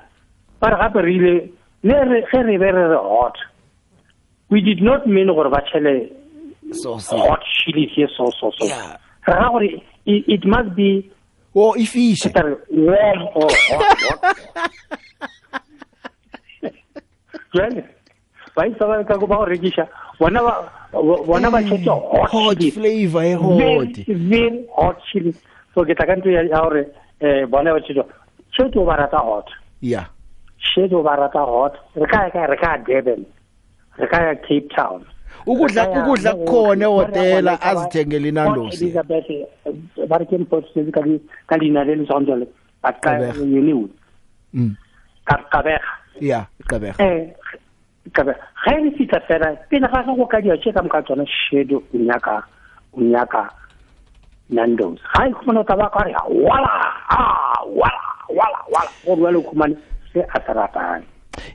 [0.60, 1.34] ba re gape re ile
[1.82, 3.36] le re ge re be re re hot.
[4.50, 6.10] We did not mean gore ba tšhele
[7.26, 8.66] hot chilies ye so so so.
[8.66, 9.64] Re ra gore
[10.06, 11.10] it, it must be
[11.54, 12.32] o e fiše.
[12.70, 14.36] warm or hot
[17.54, 17.99] jale
[18.56, 19.86] ba isa ba ka go ba go rekiša.
[20.18, 20.52] Bona ba
[21.26, 22.74] bona ba tšhetse hot hot chilies.
[22.74, 23.96] flavor e hot.
[24.06, 25.32] very hot chili.
[25.74, 26.86] So ke tla ka ntho ya gore
[27.22, 28.04] um bona ba tšhetso
[28.52, 29.48] tšhetso ba rata hot.
[29.80, 30.06] Yeah
[30.60, 31.74] tšhetso ba rata hot.
[31.96, 32.46] Re ka kae?
[32.50, 33.24] re ka durban.
[33.98, 35.04] Re ka ya cape town.
[35.46, 38.92] Ukudla ka ukudla kukhona ehotela azithengele inandosi.
[38.92, 42.46] Eh, ba re ke mport setse ka di- ka leina le le tshwana jale
[42.82, 43.88] but ka Kabega.
[44.54, 44.74] Mm.
[45.24, 45.80] ka- kabega
[46.20, 46.44] yeah
[48.06, 48.32] um kabe
[48.64, 51.82] ga e le fitlha fela pele ga go ka dia tše ka moka tsona shedo
[51.94, 52.42] o nyaka
[52.92, 53.48] o nyaka
[54.50, 55.00] nandos.
[55.14, 56.70] Ga e khumana ka ba ka re wala
[57.10, 58.90] ah wala wala wala.
[59.04, 59.76] Go le khumane
[60.12, 61.04] se a se ratang.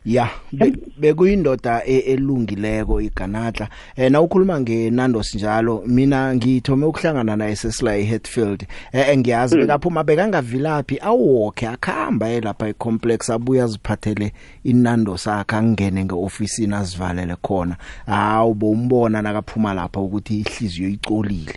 [0.06, 7.56] Ya be- bekuyindoda e- elungileko iganatla eh na ukhuluma ngenandos njalo mina ngithome ukuhlangana naye
[7.56, 9.62] sesila eHatfield eh ngiyazi Mm.
[9.62, 17.76] bekaphuma bekangavilaphi awokhe akhamba elapha ecomplex abuya aziphathele inandos akhe angene ngeofisini azivalele khona.
[18.06, 21.54] Hawu bombona nakaphuma lapha ukuthi ihliziyo icolile.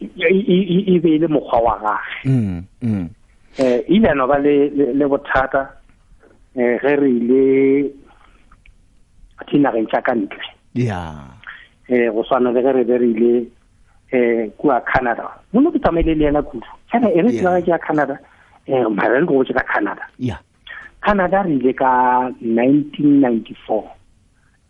[0.00, 3.08] I- i- i- e be e le mokgwa wa gage mm mm
[3.58, 5.68] um ile no ba le le- le bothata
[6.58, 7.42] um ge re ile
[9.46, 10.42] dinageng tša ka ntle.
[10.74, 11.14] Ya.
[11.88, 13.46] Eh go swana le ge re be re ile
[14.10, 15.30] eh kua canada.
[15.52, 16.66] Mono ke tsamaile le yena kudu.
[16.90, 17.40] Kana e re Yeah.
[17.40, 18.18] tsela ke ya canada.
[18.66, 20.02] Eh mara re go ka canada.
[20.18, 20.38] Ya.
[21.00, 23.86] Canada re ile ka 1994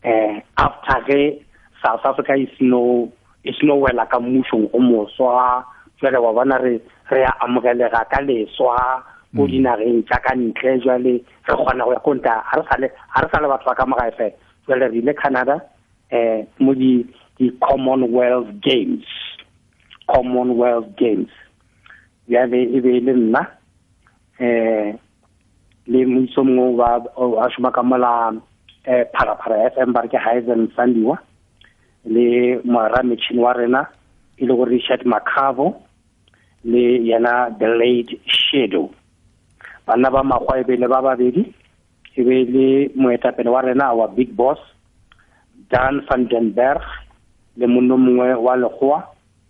[0.04, 1.40] eh after ge
[1.82, 3.08] south africa is no
[3.44, 5.64] is no wela ka mmušong o moswa
[6.02, 9.02] jale wa bona re re a amogelega ka leswa.
[9.32, 13.46] Mo dinageng tša ka ntle jale re kgona go ya ko nta ga re sale
[13.48, 14.36] batho ba ka mogae fela.
[14.68, 15.60] Jale re ile canada
[16.10, 17.04] eh mo di
[17.36, 19.04] di commonwealth games.
[20.08, 21.28] Commonwealth games.
[22.28, 23.42] Jale e be e le nna
[24.40, 24.96] eh
[25.86, 28.32] le moiso mongwe a šoma ka mola
[28.84, 31.18] eh phalaphala f m ba re ke hizen sandiwa
[32.08, 33.84] le moara metšhini wa rena
[34.40, 35.76] e le go richard macavo
[36.64, 38.88] le yena the late shadow.
[39.88, 41.48] Banna ba makgwa e be le ba babedi
[42.16, 44.60] e be le moetapele wa rena our big boss
[45.72, 46.84] dan van den berg
[47.56, 49.00] le monno mongwe wa lekgowa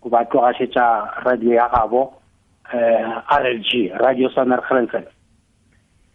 [0.03, 0.87] o ba tlogašetša
[1.27, 2.15] radio ya gabo
[2.73, 3.03] eh
[3.43, 5.05] rlg radio sonar grensen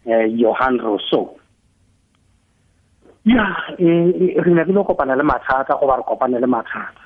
[0.06, 1.36] eh johan rousseau.
[3.24, 3.44] Ya
[3.78, 7.00] eh, eh, re ne re le kopana le mathata go ba re kopane le mathata.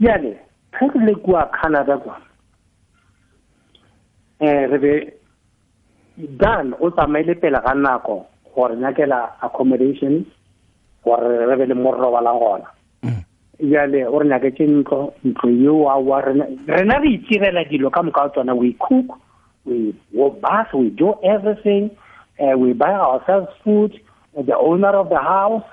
[0.00, 0.38] Jale
[0.74, 2.18] ge re le kua canada kwa
[4.40, 5.21] eh re be
[6.16, 10.24] dan o tsamaile pele ga nako gore nyakela accommodation
[11.04, 12.68] gore re be le mo robalang gona
[13.60, 18.02] jale o re nyaketse ntlo ntlo yeo a wa rena rena re itirela dilo ka
[18.02, 19.18] moka tsona we cook
[19.66, 21.90] we we bath we do everything
[22.40, 23.92] uh, we buy ourselves food
[24.34, 25.64] the owner of the house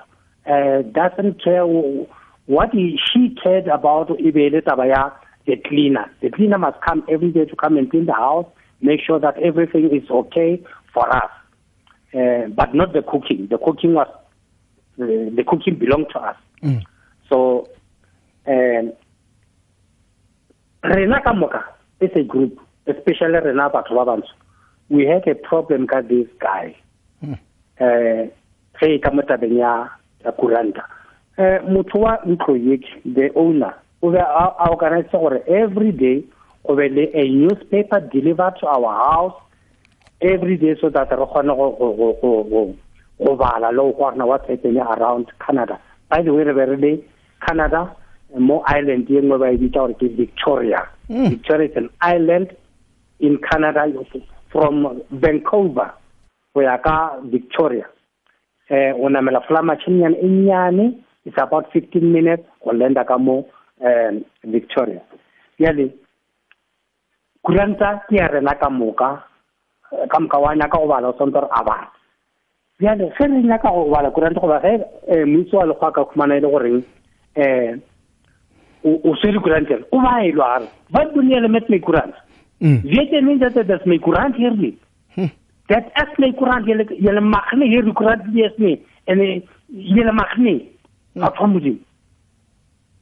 [0.46, 2.06] uh, doesn't care wh-
[2.48, 5.10] what he, she cared about e be le taba ya
[5.46, 6.04] the cleaner.
[6.20, 8.46] The cleaner must come every day to come and clean the house.
[8.80, 10.62] Make sure that everything is okay
[10.92, 11.30] for us.
[12.12, 13.46] Uh, but not the cooking.
[13.48, 14.08] The cooking was
[15.00, 16.36] uh, the cooking belonged to us.
[17.28, 17.68] So
[18.46, 18.92] um
[20.82, 21.62] rena ka moka
[22.00, 24.34] as a group especially rena batho ba bantsho.
[24.88, 26.74] We had a problem ka this guy.
[27.78, 28.26] Eh
[28.80, 29.88] ge e ka mo tabeng ya
[30.24, 30.82] ya kuranta.
[31.38, 36.24] Eh motho wa ntlo yeke the owner o be a organize gore every day
[36.68, 39.34] be le a newspaper delivered to our house
[40.20, 42.74] every day so that re kgone go go go go
[43.24, 45.80] go bala le go rena what's happening around canada.
[46.08, 47.02] By the way re be re le
[47.46, 47.96] canada
[48.38, 50.88] mo island ye nngwe ba e bitsa gore ke victoria.
[51.08, 52.54] Victoria is an island
[53.18, 53.86] in canada
[54.52, 55.92] from vancouver
[56.54, 57.86] go ya ka victoria.
[58.68, 63.46] Eh o namela fly machine e nyane it's about 15 minutes go lenda ka mo
[63.80, 65.02] um victoria.
[65.58, 65.90] Yale
[67.42, 69.24] kuranta ke ya rena ka moka
[69.92, 71.88] eh, ka moka wa nyaka go bala o swantse gore a bala
[72.78, 76.04] bjale ge re nyaka go bala kuranta goba ge um moitse wa lekgo a ka
[76.04, 76.82] khumana e le goreng
[77.36, 77.80] um
[78.84, 82.14] o swere kurantele o ba e lware wat doen julle met my kurant
[82.60, 84.76] weet jy nie dat dit is my kurant hier nie
[85.68, 88.76] dat is my kurant julle julle mag nie hier die kurant lees nie
[89.06, 90.68] en eh, julle mag nie
[91.20, 91.78] afhamuzi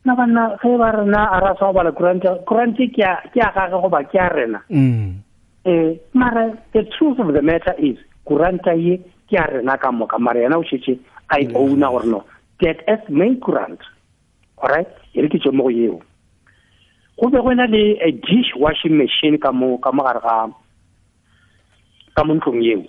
[0.05, 3.53] na bana ge ba rena a ra sa bala kurant kurant ke ya ke ya
[3.55, 4.63] ga go ba ke ya rena.
[5.65, 10.19] Eh mara the truth of the matter is kuranta ye ke ya rena ka moka
[10.19, 10.99] mara yena o shetse
[11.31, 12.25] a e ouna gore no
[12.61, 13.81] that is my kurant
[14.63, 16.01] alright e re ke tso mo go yeo.
[17.21, 20.47] Go be go na le a dish washing machine ka mo ka mo gare ga
[22.17, 22.87] ka mo ntlong yeo.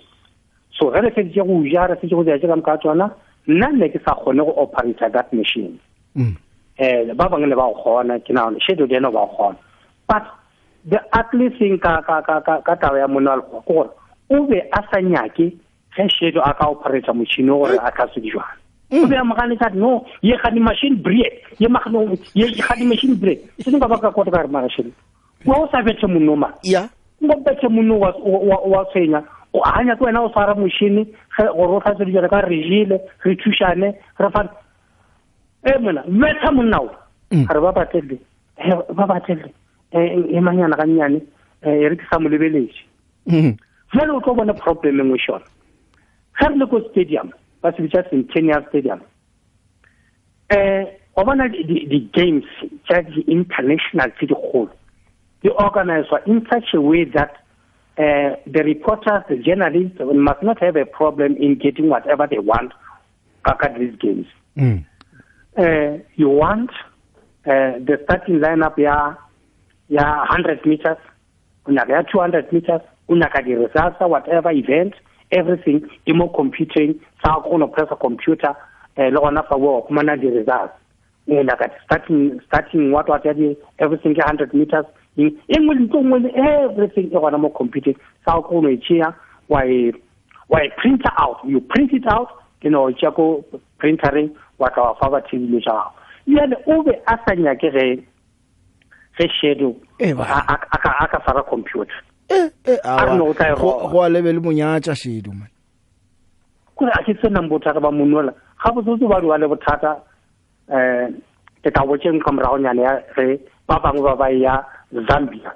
[0.78, 3.10] So ge re feditse go ja re feditse go dira ka moka tsona
[3.46, 5.78] nna ne ke sa kgone go operate that machine.
[6.80, 9.58] Eh ba bangwe ne ba go kgona ke na shedo di eno ba go kgona.
[10.08, 10.24] But
[10.84, 13.90] the ugly thing ka ka ka ka ka taba ya monna wa go gore
[14.30, 15.52] o be a sa nyake
[15.94, 18.56] ge shedo a ka operate machine gore a ka se dijwana
[18.92, 22.74] o be a mogane ka no ye ga di machine break ye magano ye ga
[22.74, 24.90] di machine break se nka ba ka kota ka re mara shedo
[25.44, 26.88] wa o sa betse monno ma ya.
[27.20, 28.08] Ngo betse monno wa
[28.64, 29.20] wa tsenya
[29.52, 31.04] o anya ke wena o swara machine
[31.36, 34.48] gore o tlhatse dijana ka re jile re thušane re fa
[35.64, 36.90] e mona betha monna o
[37.30, 38.18] re ba batlele
[38.58, 39.52] eh, ba batlele
[39.92, 41.20] e manyana ka nnyane
[41.62, 42.84] e re ke sa mo lebeletse.
[43.26, 45.44] Jale o tlo bona problem engwe šona
[46.38, 47.32] ge re le ko stadium
[47.62, 49.00] ba se bitsa centennial stadium
[50.50, 50.86] um
[51.16, 52.46] wa bona di-games
[52.86, 54.70] tša di-international tse dikgolo.
[55.42, 57.32] Di organizwa in such a way that
[57.98, 62.72] uh, the reporters, the journalists must not have a problem in getting whatever they want
[63.44, 64.26] at these games.
[65.56, 66.70] Uh, you want
[67.46, 69.14] uh, the starting lineup, yeah,
[69.88, 70.98] yeah, 100 meters,
[71.66, 74.94] unaka 200 meters, unaka the results, whatever event,
[75.32, 78.50] everything, imo computing, sa go no press a computer,
[78.96, 80.74] uh, le gona fa wo kumana the results.
[81.28, 84.86] Unaka starting starting what what everything 100 meters,
[85.18, 89.14] engwe le ntho ngwe everything e gona mo computing sa go no e tšea
[89.48, 89.92] wa e
[90.48, 92.28] wa e printer out you print it out
[92.62, 93.44] you know tša ko
[93.78, 94.30] printereng
[94.60, 98.04] wa tla wa fa ba thebilo tša gago jale o be a sa nyake ge
[99.18, 102.00] ge shadow a ka a ka fara computer.
[102.30, 103.90] E roba.
[103.90, 105.48] go a lebe le monyatša shedu man.
[106.76, 108.32] Kore a ke senang bothata ba monola
[108.62, 110.02] ga botsotse ba diwa le bothata
[110.68, 111.20] um
[111.62, 115.50] ke tla botseng ka moragonyane ya ge ba bangwe ba ba ya zambia.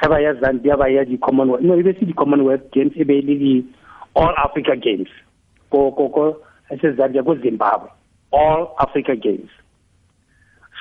[0.00, 1.64] Ge ba ya zambia ba ya di-commonwealth.
[1.64, 5.10] No e be se di-commonwealth games e be e le di-all africa games.
[5.70, 5.90] Ko
[6.70, 7.90] se zambia ko zimbabwe.
[8.32, 9.50] All africa games.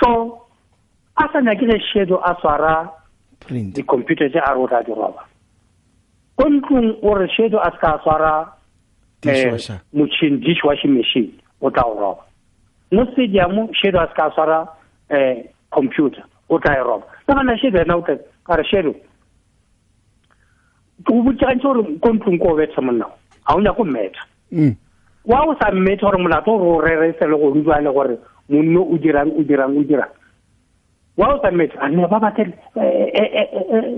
[0.02, 0.42] So
[1.18, 2.90] a sa nyake ge shadow a swara
[3.50, 5.26] di-computer tse a tla di roba
[6.38, 8.48] ko ntlong o re shadow a se ka swara
[9.22, 9.82] Dishwasher.
[9.94, 12.24] motšhini dishwashing machine o tla o roba.
[12.92, 14.68] Mo stadium shadow a se ka swara
[15.12, 17.06] um computer o tla e roba.
[17.28, 18.94] Le gana shadow yena o tla ka re shadow
[21.02, 23.14] ke go botsegantse gore ko ntlong ko o betha monnao
[23.46, 24.24] ga o nyako mmetha.
[25.26, 28.18] Wa o sa mmetha gore molato gore o rerese le go utlwane gore
[28.50, 30.10] monno o dirang o dirang o dirang.
[31.18, 32.54] Wa o sa mmetha a nne ba batele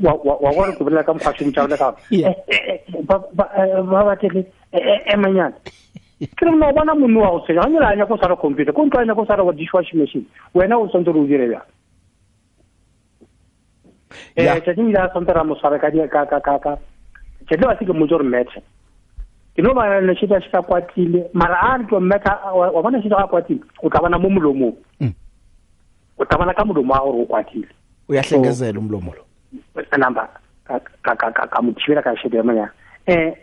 [0.04, 1.96] wa gore ke bolela ka mokgwashong tša bole ka
[3.08, 4.46] ba batele
[5.14, 5.54] emanyana
[6.36, 8.36] ke re mona o bona monno wa go tshwenya ga nyela a nyako o swara
[8.36, 11.26] computer ko ntlo a nyako o swara wa dishwashing machine wena o swantse re o
[11.28, 11.68] dire bjang
[14.38, 16.78] um tšatšing ile a swantse ra mo swara ka di- ka ka ka ka
[17.48, 18.62] tšatši ba se ke motse gore mmethe
[19.56, 23.02] ke no ba le šeta se ka kwatile mara a re tlo mmetha wa bona
[23.02, 24.76] šeta ga kwatile o tla bona mo molomong.
[26.18, 27.68] O tla bona ka molomo wa gore o kwatile.
[28.10, 29.24] Uyahlengezela umlomo lo.
[29.98, 30.30] Namba
[30.66, 32.72] ka ka ka ka ka mo thibela ka šete ya manyana
[33.08, 33.34] um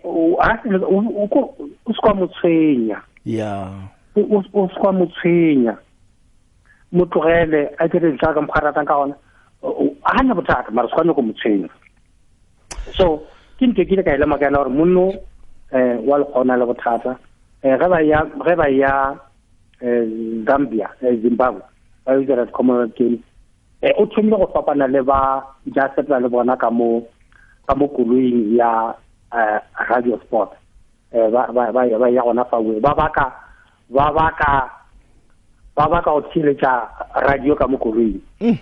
[1.86, 3.02] o se kwa mo tshwenya.
[3.24, 3.70] Ya.
[4.16, 4.92] O o- o se kwa
[6.92, 9.14] mo tlogele a dire ditša ka mokgwa a ratang ka gona
[9.62, 11.68] O- o- a gana bothata mara se kwane go mo tshwenya.
[12.96, 13.22] So
[13.58, 15.12] ke ntho e ke ile ka e lema ka yana gore monno
[15.72, 17.16] um wa lekgona le bothata.
[17.64, 19.14] Um ge ba ya ge ba ya
[19.82, 21.62] um zambia eh, zimbabwe.
[22.06, 23.20] Ba yo dira di-commonwealth games.
[23.82, 25.44] Um o thomile go fapana le ba
[25.74, 27.02] ja sepela le bona ka mo
[27.68, 28.94] ka mo koloing ya
[29.32, 29.60] um
[29.90, 30.50] radio sport.
[31.12, 33.32] Um ba ba- ba ba ya gona fawe ba baka
[33.90, 34.70] ba baka
[35.76, 36.72] ba baka go thiletša
[37.26, 38.20] radio ka mo koloing.
[38.40, 38.56] Um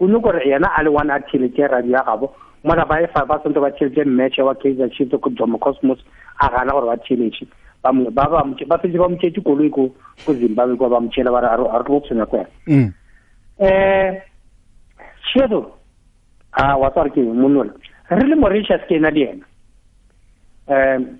[0.00, 2.32] o nyako gore yena a le one a thiletse radio ya gabo.
[2.64, 5.98] Mola ba efa ba santse ba thiletse mmatšhe wa kaizer chiefs ko jomo cosmos
[6.38, 7.46] a gana gore ba thiletše
[7.82, 9.90] ba mo- ba ba mo- ba fetse ba mo tšetse koloi ko
[10.26, 12.92] ko zimbabwe ko ba mo tšhela ba re a re tlo go tshwenya kwena Mm.
[13.58, 14.16] um
[15.32, 15.60] shedo
[16.52, 17.72] a wa tswa re ke monnola
[18.10, 19.44] re le mauritius ke na le ena
[20.68, 21.18] um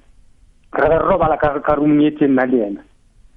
[0.72, 2.80] re re robala ka ka room e tse nna le ena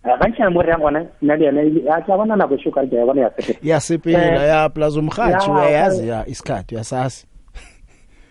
[0.06, 2.36] Eh, ga ntšhana mo re yang gona nna le ena e- a ke a bona
[2.38, 3.58] nako sho kare ke a bona ya sepela.
[3.66, 6.16] Yasipela Eh, ya plus umrhatshi ya, uyayazi ya.
[6.22, 7.26] ya isikhathi uyasazi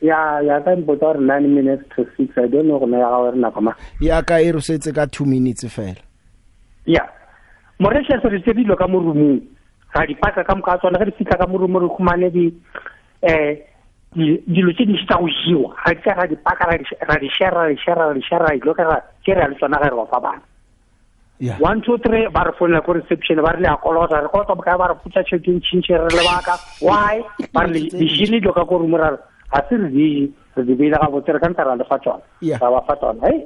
[0.04, 3.30] ya ya ka mpotsa gore nine minutes to six i don't know gona ya gago
[3.32, 5.96] re nako ma yaka e rusetse ka two minutes fela.
[6.84, 7.00] Ya.
[7.80, 9.40] Mauritius re tse dilo ka mo roomong
[9.94, 12.44] ra di paka ka moka tsona ge di fitlha ka mo roomong re khumane di
[13.24, 13.56] um
[14.46, 17.16] dilo tse dintsi tsa go jiwa ga di tsa ra di paka ra di- ra
[17.18, 18.84] di share ra di share ra di share ra di lo ka
[19.24, 20.42] ke re a le tsona ge re ba fa bana.
[21.42, 21.58] Yeah.
[21.58, 24.54] one two three ba re founela ko reception ba re le a kolota re kolota
[24.54, 27.24] bokae ba re putsa tšhelete ntšhintšhe re lebaka why?
[27.52, 29.18] Ba re le- di jile dilo ka ko room ra re.
[29.54, 30.08] Ga se re di
[30.56, 32.22] re di beile ga botse re ka ntse ra lefa tsona
[32.60, 33.40] ra ba fa tsona hei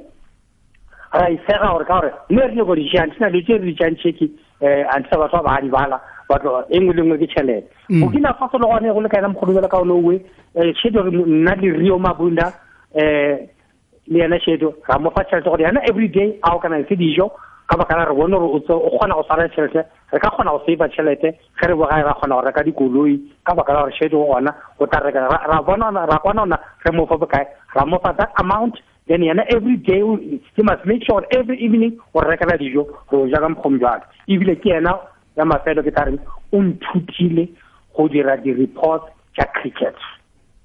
[1.13, 3.75] ra isega gore ka gore mme re nyako di jang sena dilo tse re di
[3.77, 4.27] jang cheki
[4.61, 7.69] um antisa batho ba ba di bala batlo e nngwe le nngwe ke tšhelete
[8.01, 10.15] bokina faso le gone go le kaena mokgolobela ka one owe
[10.55, 12.53] um shedo nna le rio mabunda
[12.93, 13.37] um
[14.09, 16.95] le yena shedo ra mo fa tšhelete gore yana every day a o kana se
[16.95, 17.31] dijo
[17.69, 20.29] ka baka la re bone gore o tse- o kgona go swara tšhelete re ka
[20.33, 21.29] kgona go save tšhelete
[21.61, 24.85] ge re bogae ra kgona go reka dikoloi ka baka la gore shedo gona o
[24.87, 25.27] tla reka.
[25.29, 27.45] Ra- bona ona- ra kwana ona re mo fa bokae.
[27.75, 30.01] Ra mo fa that amount then yena every day
[30.55, 34.01] he must make sure every evening o re rekela dijo go ja ka mokgomo jwale
[34.27, 34.97] ebile ke yena
[35.37, 36.19] ya mafelo ke tlareng
[36.51, 37.47] o nthutile
[37.95, 39.03] go dira di-report
[39.37, 39.95] tša cricket.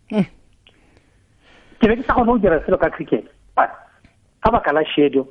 [0.09, 3.25] Ke be ke sa kgone go dira selo ka cricket
[3.57, 3.69] but
[4.43, 5.29] ka baka la shadow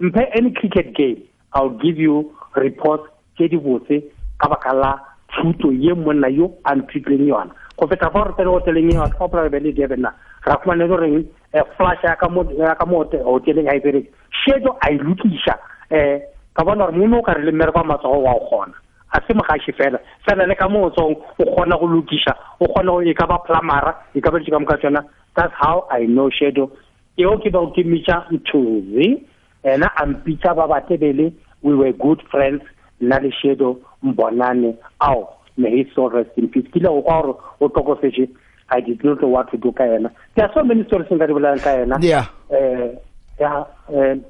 [0.00, 1.22] mphe any cricket game
[1.54, 3.04] i'll give you reports
[3.36, 4.02] tse di botse
[4.38, 4.92] ka baka la
[5.34, 7.50] thuto ye monna yo a nthutleng yona.
[7.78, 10.10] Go feta fa re tsene go teleng eo ka opela be le durban na
[10.46, 12.44] ra fumane goreng um flash ya ka mo
[13.24, 15.54] hoteleng ga e bereke shadow a e lokiša
[15.90, 16.20] um
[16.54, 18.74] ka bona gore mono o ka re le mmereko wa matsogo wa o kgona.
[19.14, 19.98] A se mogaši fela.
[20.26, 23.26] Fela le ka mo o tsong o kgona go lokiša o kgona go e ka
[23.26, 25.02] ba plamara e ka ba ditse ka moka tsona.
[25.34, 26.70] That's how i know shadow
[27.18, 29.26] eo ke bego ke mmitša nthozi
[29.64, 32.62] ena a mpitša ba batebele we were good friends
[33.00, 36.68] nna le shadow mbonane ao may he soul rest in peace.
[36.72, 38.28] Ke ile go kwa gore o tlokofetše
[38.70, 40.10] i did not know what to do ka yena.
[40.34, 41.96] There are so many stories nka di bolelang ka yena.
[43.88, 44.22] Um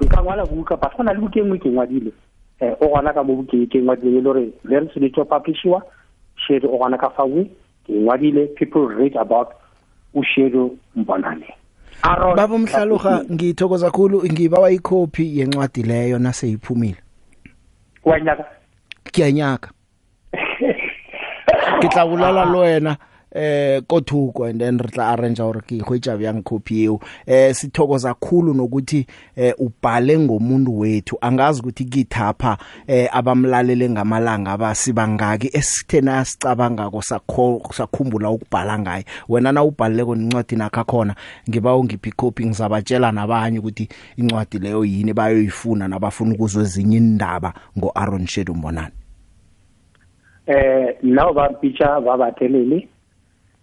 [0.00, 2.12] nka ngwala buka but go na le buka e nngwe ke ngwadile
[2.60, 5.82] um o gona ka mo bukeng ke ngwadile e le gore very soon to publishiwa
[6.36, 7.44] shadow o gona ka fawe
[7.86, 9.48] ke ngwadile people read about
[10.14, 11.46] ushadow mbonane.
[12.36, 17.00] Baba umhlaluha ngithokoza kakhulu ngibawa ikhophi yencwadi leyo naseyiphumile.
[18.04, 18.44] Wanyaka
[19.12, 19.70] kiyanyaka
[21.80, 22.96] ke tla bolala le wena
[23.34, 28.14] eh kothukwa and then re tla arrange gore ke hwetša bjang copy eo eh sithokoza
[28.14, 29.06] kakhulu nokuthi
[29.36, 31.18] eh ubhale ngomuntu wethu.
[31.20, 39.04] Angazi ukuthi kithapha eh abamlalele ngamalanga abasibangaki esithena sicabangako sakho sakhumbula ukubhala ngaye.
[39.28, 41.14] Wena na ubhaleko incwadi nakho khona
[41.48, 47.92] ngiba ungiphi copy ngizabatshela nabanye ukuthi incwadi leyo yini bayoyifuna nabafuna ukuzwe ezinye indaba ngo
[47.96, 48.92] Aaron Shedu Mbonani.
[50.46, 52.88] Eh nao ba mpitša ba batelele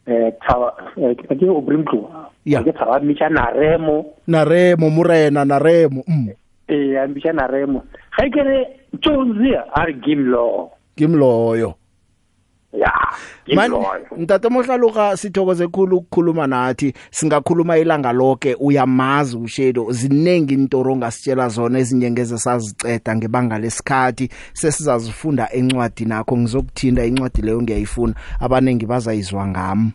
[0.07, 2.09] eh thawa eh, ke ke o brimtlo
[2.45, 2.65] Ya.
[2.65, 4.17] ke thawa mmitša naremo.
[4.27, 6.27] Naremo morena naremo mm.
[6.67, 7.85] eh a mpitša naremo.
[8.17, 8.59] Ga ke re
[8.97, 9.37] jones
[9.75, 11.73] a re gimlo ke mloyo
[12.73, 12.91] ya
[13.55, 16.93] Man gimloyo ntate mohlaluka sithokoze khulu ukukhuluma nathi.
[17.11, 24.29] Singakhuluma ilanga lonke uyamazi ushedo ziningi intoro ngasitshela zona ezinye ngeze saziceda ngebanga lesikhathi.
[24.53, 28.13] Sesizazifunda encwadi nakho ngizokuthinda incwadi leyo ngiyayifuna.
[28.39, 29.91] Abanengi bazayizwa ngami.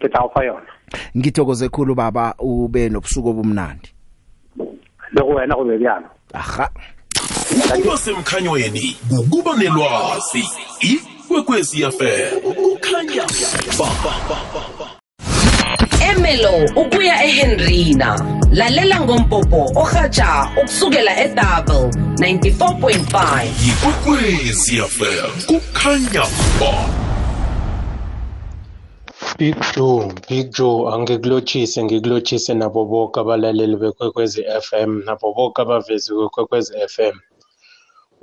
[0.00, 0.66] Ke tla go fa yona.
[1.16, 3.94] Ngithokoze khulu baba ube nobusuku obumnandi.
[5.12, 6.70] Le go wena go be bjalo aha.
[7.78, 10.44] Ukuba semkhanyweni ukuba nelwazi.
[11.34, 13.26] Ikwekwezi fm kukhanya.
[13.78, 13.88] Ba
[16.10, 18.40] Emelo ukuya eHenrina.
[18.52, 26.24] Lalela ngompopo ohatsha ukusukela eDouble 94.5 ikwekwezi fm kukhanya
[26.60, 26.72] ba.
[29.38, 36.72] Big Joe, Big Joe, angikulochise ngikulochise nabo bonke abalaleli bekwekwezi FM nabo bonke abavezi bekwekwezi
[36.88, 37.18] FM.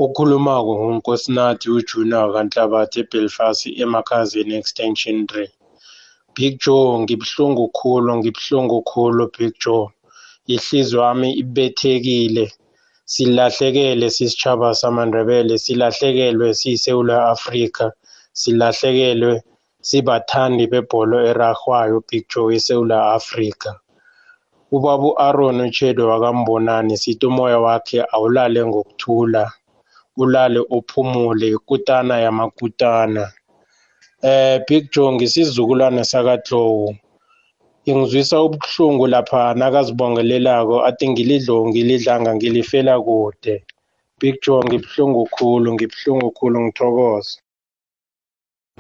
[0.06, 5.48] Ukhulumako ngunkosinathi uJunior kaNhlabathi eBelfast emakhazini extension 3.
[6.36, 9.88] Big Joe, ngibhlungu khulu, ngibhlungu khulu Big Joe.
[10.54, 12.46] ihliziyo yami ibethekile
[13.14, 17.86] silahlekele sisitshaba samandebele silahlekelwe siyiSewula Afrika
[18.40, 19.34] silahlekelwe
[19.88, 23.70] sibathandi bebholo erarhwayo Big Joe eSewula Afrika
[24.76, 29.44] ubaba u-Aaron Utjhedo wakambonani sithi umoya wakhe awulale ngokuthula
[30.18, 33.32] ulale uphumule ikutana yamakutana.
[34.24, 36.96] Eh Big Joe ngisizukulwane sakaDlowu.
[37.86, 43.64] Ingizwisa ubuhlungu lapha nakazibongelelako athi ngilidlo ngilidlanga ngilifela kude.
[44.20, 47.38] Big Joe ngibuhlungu khulu ngibuhlungu khulu ngithokoza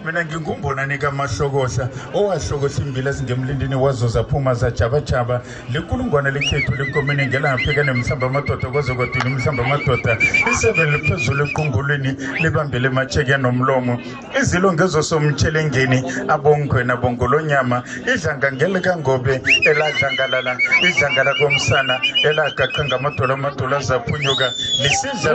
[0.06, 5.41] mina ngingumbonani kamahlokohla owahlokohla imbila ezingemlindini wazo zaphuma zajabajaba.
[5.74, 10.18] Likulungwane lekhethu lekomeni ngelapheka nemhlamba amadoda kwaze kwadini umhlamba amadoda
[10.52, 13.99] isebe liphezulu equngulwini libambele emacheke nomlomo.
[14.39, 17.84] Izilo ngezosomtshelengeni abongwena bongolonyama.
[18.14, 24.54] Idlanga ngelikangobe eladlangalala idlangala komsana elagaqa ngamadola amadola azaphunyuka.
[24.82, 25.32] Lisidla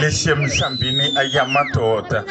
[0.00, 2.24] lishiye emhlambini ayamadoda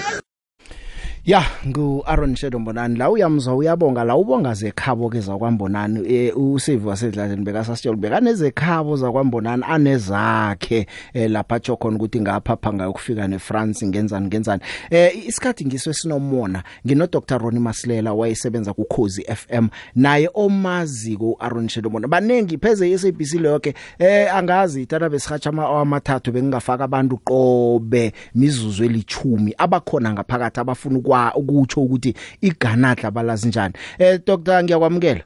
[1.28, 2.96] Ya ngu-Aaron Shedo Mbonani.
[2.98, 4.04] La uyamzwa uyabonga.
[4.04, 6.14] La ubonga zekhabo ke zakwambonani.
[6.14, 12.90] E, uSave wasedladleni bekasasitshela beka nezekhabo zakwambonani anezakhe e, lapha tsho khona ukuthi ngapha phanga
[12.90, 14.62] ukufika neFrance ngenzani ngenzani.
[14.90, 21.38] Eh isikhathi ngiswe sinomona ngino Dr Ronnie Masilela wayesebenza ku Khosi FM naye omazi ku
[21.42, 22.12] Aaron Shedo Mbonani.
[22.12, 29.54] Banengi pheze iSABC leyoke eh angazi itana besihatsha ama amathathu bengingafaka abantu qobe mizuzu elithumi
[29.58, 33.74] abakhona ngaphakathi abafuna ukwa ukutsho ukuthi iganadla balazi njani.
[34.00, 35.24] Eh doctor ngiyakwamukela.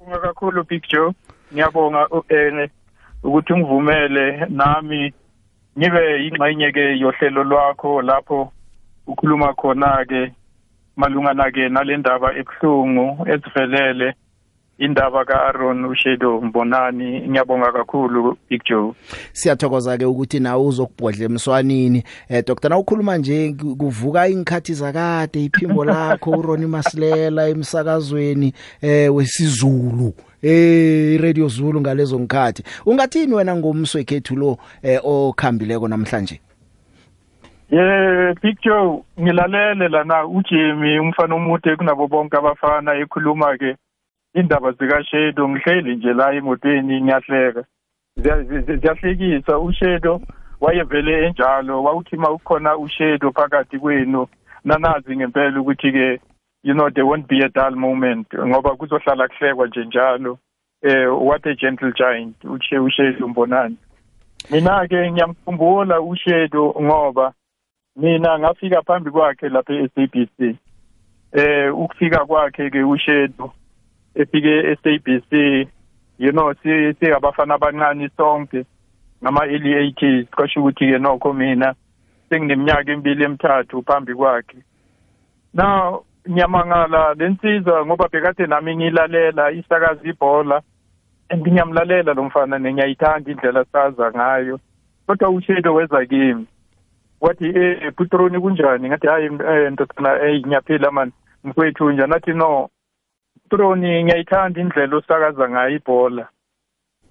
[0.00, 1.12] Ngibonga kakhulu Big Joe.
[1.52, 2.70] Ngiyabonga eh
[3.22, 5.12] ukuthi ungivumele nami
[5.78, 8.52] ngibe ingxenye ke yohlelo lwakho lapho
[9.06, 10.32] ukhuluma khona ke
[10.96, 14.14] malungana ke nalendaba ebhlungu ezivelele.
[14.78, 17.28] Indaba kaAaron Ushedo Mbonani?
[17.28, 18.92] Ngiyabonga kakhulu Big Joe.
[19.32, 25.84] Siyathokoza ke ukuthi nawe uzokubhodla emswanini eh doctor na ukhuluma nje kuvuka ingkhathi zakade iphimbo
[25.84, 28.52] lakho uRoni Masilela emsakazweni
[28.82, 30.14] eh wesizulu.
[30.42, 36.40] Eh radio Zulu ngalezo ngkhathi ungathini wena ngomswekhethu lo eh okhambileko namhlanje?
[37.70, 43.76] Yeah Big Joe ngilalele lana uJimmy umfana omude kunabo bonke abafana ekhuluma ke
[44.36, 47.64] indaba zika Shedo ngihleli nje la emotweni ngiyahleka.
[48.16, 49.58] Ziyahlekisa.
[49.58, 50.20] Ushedo
[50.60, 54.26] wayevele enjalo wawuthi mawukhona ushedo phakathi kwenu
[54.64, 56.20] nanazi ngempela ukuthi ke
[56.62, 60.38] you know there won't be a dull moment ngoba kuzohlala kuhlekwa nje njalo.
[60.82, 63.76] Eh what a gentle giant ushe ushedo mbonani.
[64.50, 67.32] Mina ke ngiyamkhumbula ushedo ngoba
[67.96, 70.56] mina ngafika phambi kwakhe lapha eSABC
[71.32, 73.52] eh ukufika kwakhe ke ushedo
[74.16, 75.32] efike eSABC
[76.18, 78.64] you know si singabafana abancane sonke
[79.22, 81.74] ngama early 80s kwasho ukuthi ke nokho mina
[82.28, 84.58] sengineminyaka emibili emithathu phambi kwakhe.
[85.54, 90.62] Now ngiyamangala lensizwa ngoba bekade nami ngilalela isakaza ibhola
[91.30, 94.60] and ngiyamlalela lo mfana ngiyayithanda indlela saza ngayo.
[95.06, 96.46] Kodwa ushedo weza kimi.
[97.20, 98.88] Wathi eh putroni kunjani?
[98.88, 99.28] Ngathi hayi
[99.70, 101.12] ndodana eh ngiyaphila man
[101.44, 102.10] mfowethu njani?
[102.10, 102.68] Nathi no.
[103.48, 106.28] Troni ngiyayithanda indlela osakaza ngayo ibhola.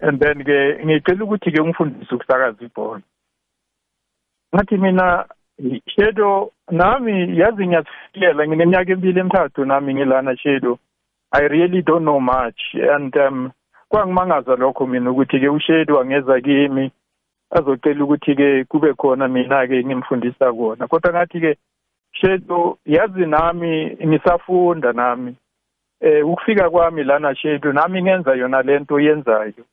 [0.01, 3.01] And then ke ngicela ukuthi ke ungifundise ukusakaza ibhola.
[4.53, 5.25] Ngathi mina
[5.87, 10.79] Shedo nami yazi ngiyazifikela ngineminyaka emibili emithathu nami ngilana Shedo
[11.31, 12.61] I really don't know much.
[12.73, 13.51] And um
[13.89, 16.91] kwangimangaza lokho mina ukuthi ke uShedo angeza kimi
[17.51, 20.87] azocela ukuthi ke kube khona mina ke ngimfundisa kona.
[20.87, 21.57] Kodwa ngathi ke
[22.11, 25.35] Shedo yazi nami ngisafunda nami.
[26.01, 29.65] Eh ukufika kwami lana shedu nami ngenza yona lento yenzayo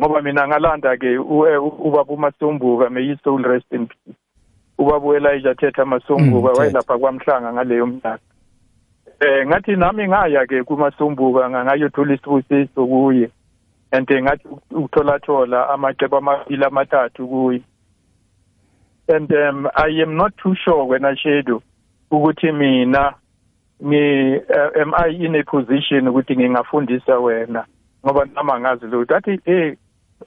[0.00, 4.16] ngoba mina ngalanda ke ubaba umasombuka may his soul rest in peace.
[4.78, 8.18] Ubaba Elijah Thetha Masombuka wayelapha kwamhlanga ngaleyo mnyaka.
[9.20, 13.30] Eh ngathi nami ngaya ke kumasombuka ngayothola isibusiso kuye.
[13.92, 17.62] And ngathi ukuthola thola amacebo amabili amathathu kuye.
[19.08, 21.62] And um, I am not too sure when I shedu
[22.10, 23.14] ukuthi mina
[23.82, 27.64] ngi uh, am I in a position ukuthi ngingafundisa wena?
[28.04, 29.16] Ngoba nama ngazi lutho.
[29.16, 29.76] Athi eh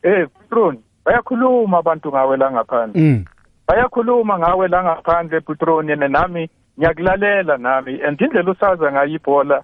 [0.04, 3.02] eh Petron bayakhuluma abantu ngawe la ngaphandle.
[3.02, 3.26] Mm.
[3.68, 8.02] bayakhuluma ngawe la ngaphandle Petron yena nami ngiyakulalela nami.
[8.02, 9.64] And indlela usaza ngayo ibhola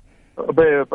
[0.56, 0.86] be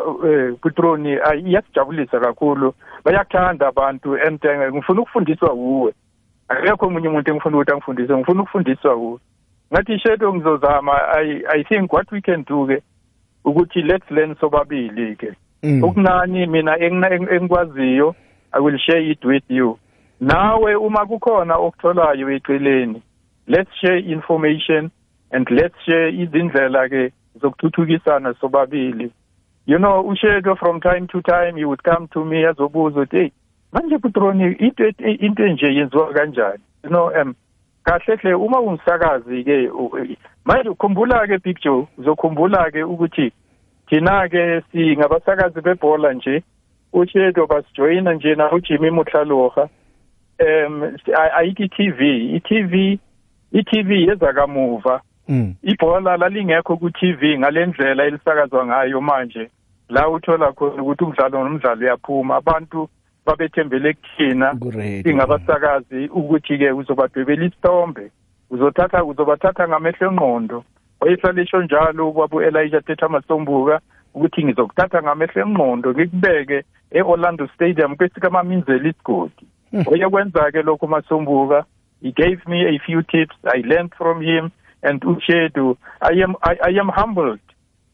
[0.61, 2.73] Petron iyasijabulisa kakhulu.
[3.03, 5.93] Bayakuthanda abantu and ngifuna ukufundiswa kuwe
[6.49, 9.19] akekho umunye umuntu engifuna ukuthi angifundise ngifuna ukufundiswa kuwe
[9.73, 12.81] ngathi shedo ngizozama i i think what we can do ke
[13.45, 15.83] ukuthi let's learn sobabili ke Mm.
[15.83, 18.15] okuncane mina engina- eng- engikwaziyo
[18.51, 19.77] i will share it with you.
[20.21, 23.01] Nawe uma kukhona okutholayo eceleni
[23.47, 24.89] let's share information
[25.31, 27.11] and let's share izindlela ke
[27.41, 29.11] zokuthuthukisana sobabili.
[29.65, 33.29] You know ushedo from time to time he would come to me azobuza ukuthi hey
[33.73, 36.59] manje putroni into into enje yenziwa kanjani?
[36.83, 37.35] You know um
[37.87, 39.57] kahle hle uma ungumsakazi ke
[40.45, 43.31] manje ukhumbula ke Big Joe uzokhumbula ke ukuthi
[43.89, 46.43] thina ke singabasakazi bebhola nje
[46.93, 49.69] ushedo basijoyina nje na uJimmy Mutlaloha
[50.39, 50.83] um
[51.37, 52.99] ayiki TV iTV
[53.51, 55.01] iTV yeza kamuva.
[55.29, 55.55] Mm.
[55.63, 59.49] ibhola lalingekho ku-TV ngalendlela elisakazwa ngayo manje
[59.89, 62.35] la uthola khona ukuthi umdlalo nomdlalo uyaphuma.
[62.35, 62.89] Abantu
[63.27, 64.47] babethembele kuthina
[65.03, 68.11] singabasakazi ukuthi-ke uzobadwebela isithombe.
[68.49, 70.63] Uzothatha uzobathatha ngamehlo engqondo.
[71.01, 73.79] Wayehlala esho njalo ubaba u-elijah teta masombuka
[74.13, 79.45] ukuthi ngizokuthatha ngamehlo engqondo ngikubeke e-orlando stadium kwesikamamindlela isigodi.
[79.91, 81.65] Oyekwenza-ke lokho masombuka
[82.01, 83.35] he gave me a few tips.
[83.43, 84.51] I learned from him
[84.83, 85.77] and ushedu.
[86.01, 87.39] I am I, i am humbled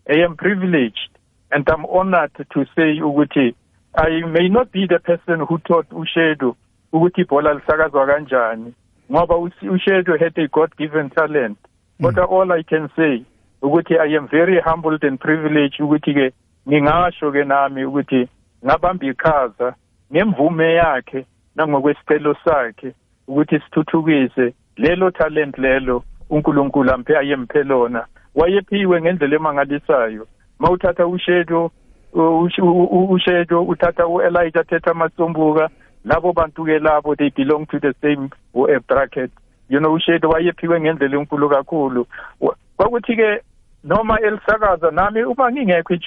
[0.09, 1.09] i am privileged
[1.51, 3.55] and i'm honored to say ukuthi
[3.93, 6.55] i may not be the person who taught ushedu
[6.93, 8.73] ukuthi ibhola lisakazwa kanjani
[9.11, 9.37] ngoba
[9.71, 11.57] ushedu had a god given talent
[12.01, 13.21] kodwa all i can say
[13.61, 16.33] ukuthi i am very humbled and privileged ukuthi ke
[16.67, 18.27] ngingasho ke nami ukuthi
[18.65, 19.75] ngabamba iqhaza
[20.13, 21.25] ngemvume yakhe
[21.55, 22.93] nangokwesicelo sakhe
[23.27, 28.05] ukuthi sithuthukise lelo talent lelo uNkulunkulu amphe ayemphe lona.
[28.35, 30.27] Wayephiwe ngendlela emangalisayo.
[30.59, 31.71] Mawuthatha ushedo
[32.13, 35.69] ushedo uthatha uElijah Teta Masombuka
[36.05, 39.31] labo bantu ke labo they belong to the same uh, bracket.
[39.69, 42.07] You know ushedo wayephiwe ngendlela enkulu kakhulu.
[42.39, 43.41] Wa- kwakuthi ke
[43.83, 45.97] noma elisakaza nami uma ngingekho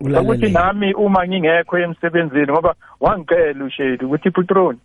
[0.00, 0.28] Ulalele.
[0.28, 4.78] ukuthi nami uma ngingekho emsebenzini ngoba wangicela ushedo ukuthi putroni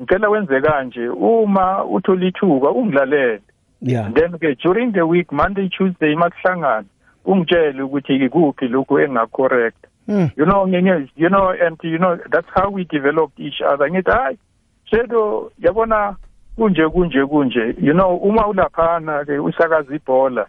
[0.00, 1.08] ngicela wenze kanje.
[1.08, 3.40] Uma uthola ithuba ungilalele.
[3.82, 4.06] Yeah.
[4.06, 6.84] And then ke during the week monday tuesday makuhlangana
[7.32, 9.76] ungitshele ukuthi kuphi lokhu engacorrect
[10.08, 10.30] Mm.
[10.36, 13.90] you know ngenye you know and you know that's how we developed each other.
[13.90, 14.38] Ngithi hayi
[14.84, 16.16] shedo yabona
[16.56, 17.74] kunje kunje kunje.
[17.80, 20.46] You know uma ulaphana ke usakaza ibhola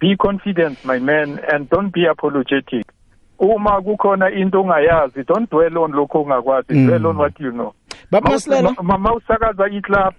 [0.00, 2.84] be confident my man and don't be apologetic.
[3.38, 6.86] Uma kukhona into ongayazi don't dwell on lokho ongakwazi Mm.
[6.86, 7.72] dwell on what you know.
[8.10, 8.74] Baba Ma- Masilela.
[8.76, 10.14] ma- ma- ma usakaza iclub.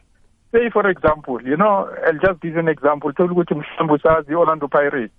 [0.51, 3.11] Say for example you know i'll just give you an example.
[3.13, 5.11] Thola ukuthi mhlawumbe usazi i-orlando pirates.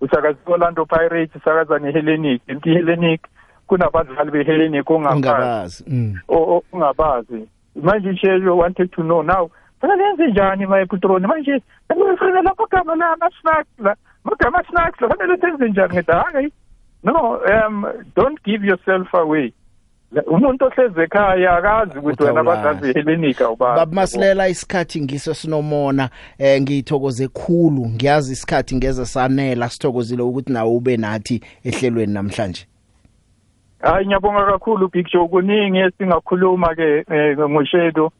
[0.00, 3.20] Usakaza i-orlando pirates usakaza ne-hellenic and i-hellenic
[3.66, 6.14] kunabadlali be-hellenic ongaphansi ungabazi mm.
[6.28, 7.48] o- o- ungabazi
[7.82, 11.62] manje ishelo wanted to know now fanele yenze njani mayeputroni manje
[12.18, 16.52] fanele amagama la ama-snacks la amagama snacks la fanele senze njani ngithi hayi
[17.04, 17.86] no um
[18.16, 19.44] don't give yourself away.
[19.44, 19.52] La-
[20.26, 22.60] umuntu ohlezi ekhaya akazi ukuthi wena Utawulazi.
[22.68, 27.86] abadlali be-hellenic awubazi baba masilela isikhathi ngiso sinomona eh ngiyithokoze khulu.
[27.86, 32.66] Ngiyazi isikhathi ngeze sanela sithokozile ukuthi nawe ube nathi ehlelweni namhlanje.
[33.82, 35.28] Hayi ngiyabonga kakhulu big joe.
[35.28, 37.04] Kuningi esingakhuluma-ke
[37.38, 38.10] um ngoshedo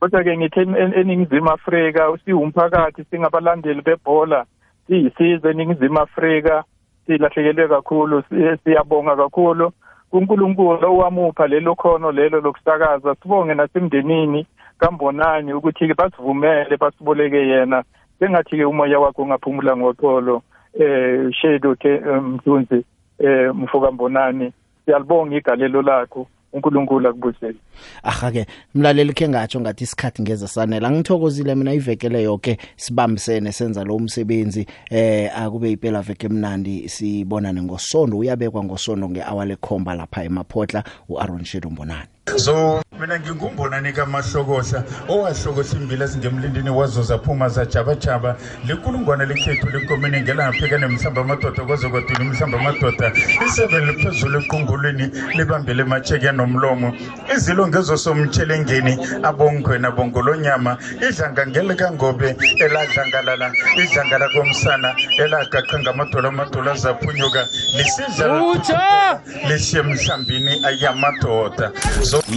[0.00, 4.44] kodwa-ke ngithi en- en- eningizimu afrika siwumphakathi singabalandeli bebhola
[4.86, 6.64] siyisize eningizimu afrika
[7.06, 9.72] silahlekelwe kakhulu si- siyabonga kakhulu.
[10.10, 14.46] Kunkulunkulu owamupha lelo khono lelo lokusakaza sibonge nasemndenini
[14.78, 17.84] kambonani ukuthi-ke basivumele basiboleke yena.
[18.18, 20.42] Sengathi-ke umoya wakho ungaphumula ngoxolo
[20.80, 22.84] eh shedo te mthunzi
[23.18, 24.52] eh mfokambonani.
[24.84, 26.26] Siyalibonga igalelo lakho.
[26.52, 27.58] uNkulunkulu akubusele.
[28.02, 30.90] Aha ke mlaleli ke ngatsho ngathi isikhathi ngeze sanela.
[30.90, 38.18] Ngithokozile mina ivekele yonke sibambisene senza lo umsebenzi eh akube iphela veke emnandi sibonane ngosonto
[38.18, 42.17] uyabekwa ngosonto ngehour lekhomba lapha emaphotla uAaron Shedo Mbonani.
[42.36, 48.36] So mina ngingumbonani kamahlokohla owahlokohla imbila ezingemlindini wazo zaphuma zajabajaba.
[48.66, 53.12] Likulungwane lekhethu lenkomeni ngelapheka nemhlamba amadoda kwaze kwadini umhlamba amadoda.
[53.46, 56.92] Isebe liphezulu equngulweni libambele emacheke nomlomo.
[57.34, 60.76] Izilo ngezosomtshelengeni abongwena bongolonyama.
[61.00, 67.46] Idlanga ngelikangobe eladlangalala idlangala komsana elagaqa ngamadola amadola azaphunyuka.
[67.76, 71.72] Lisidla lishiye emhlambini ayamadoda.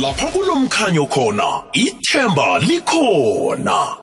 [0.01, 3.97] Lapha kulomkhanyo khona ithemba likhona.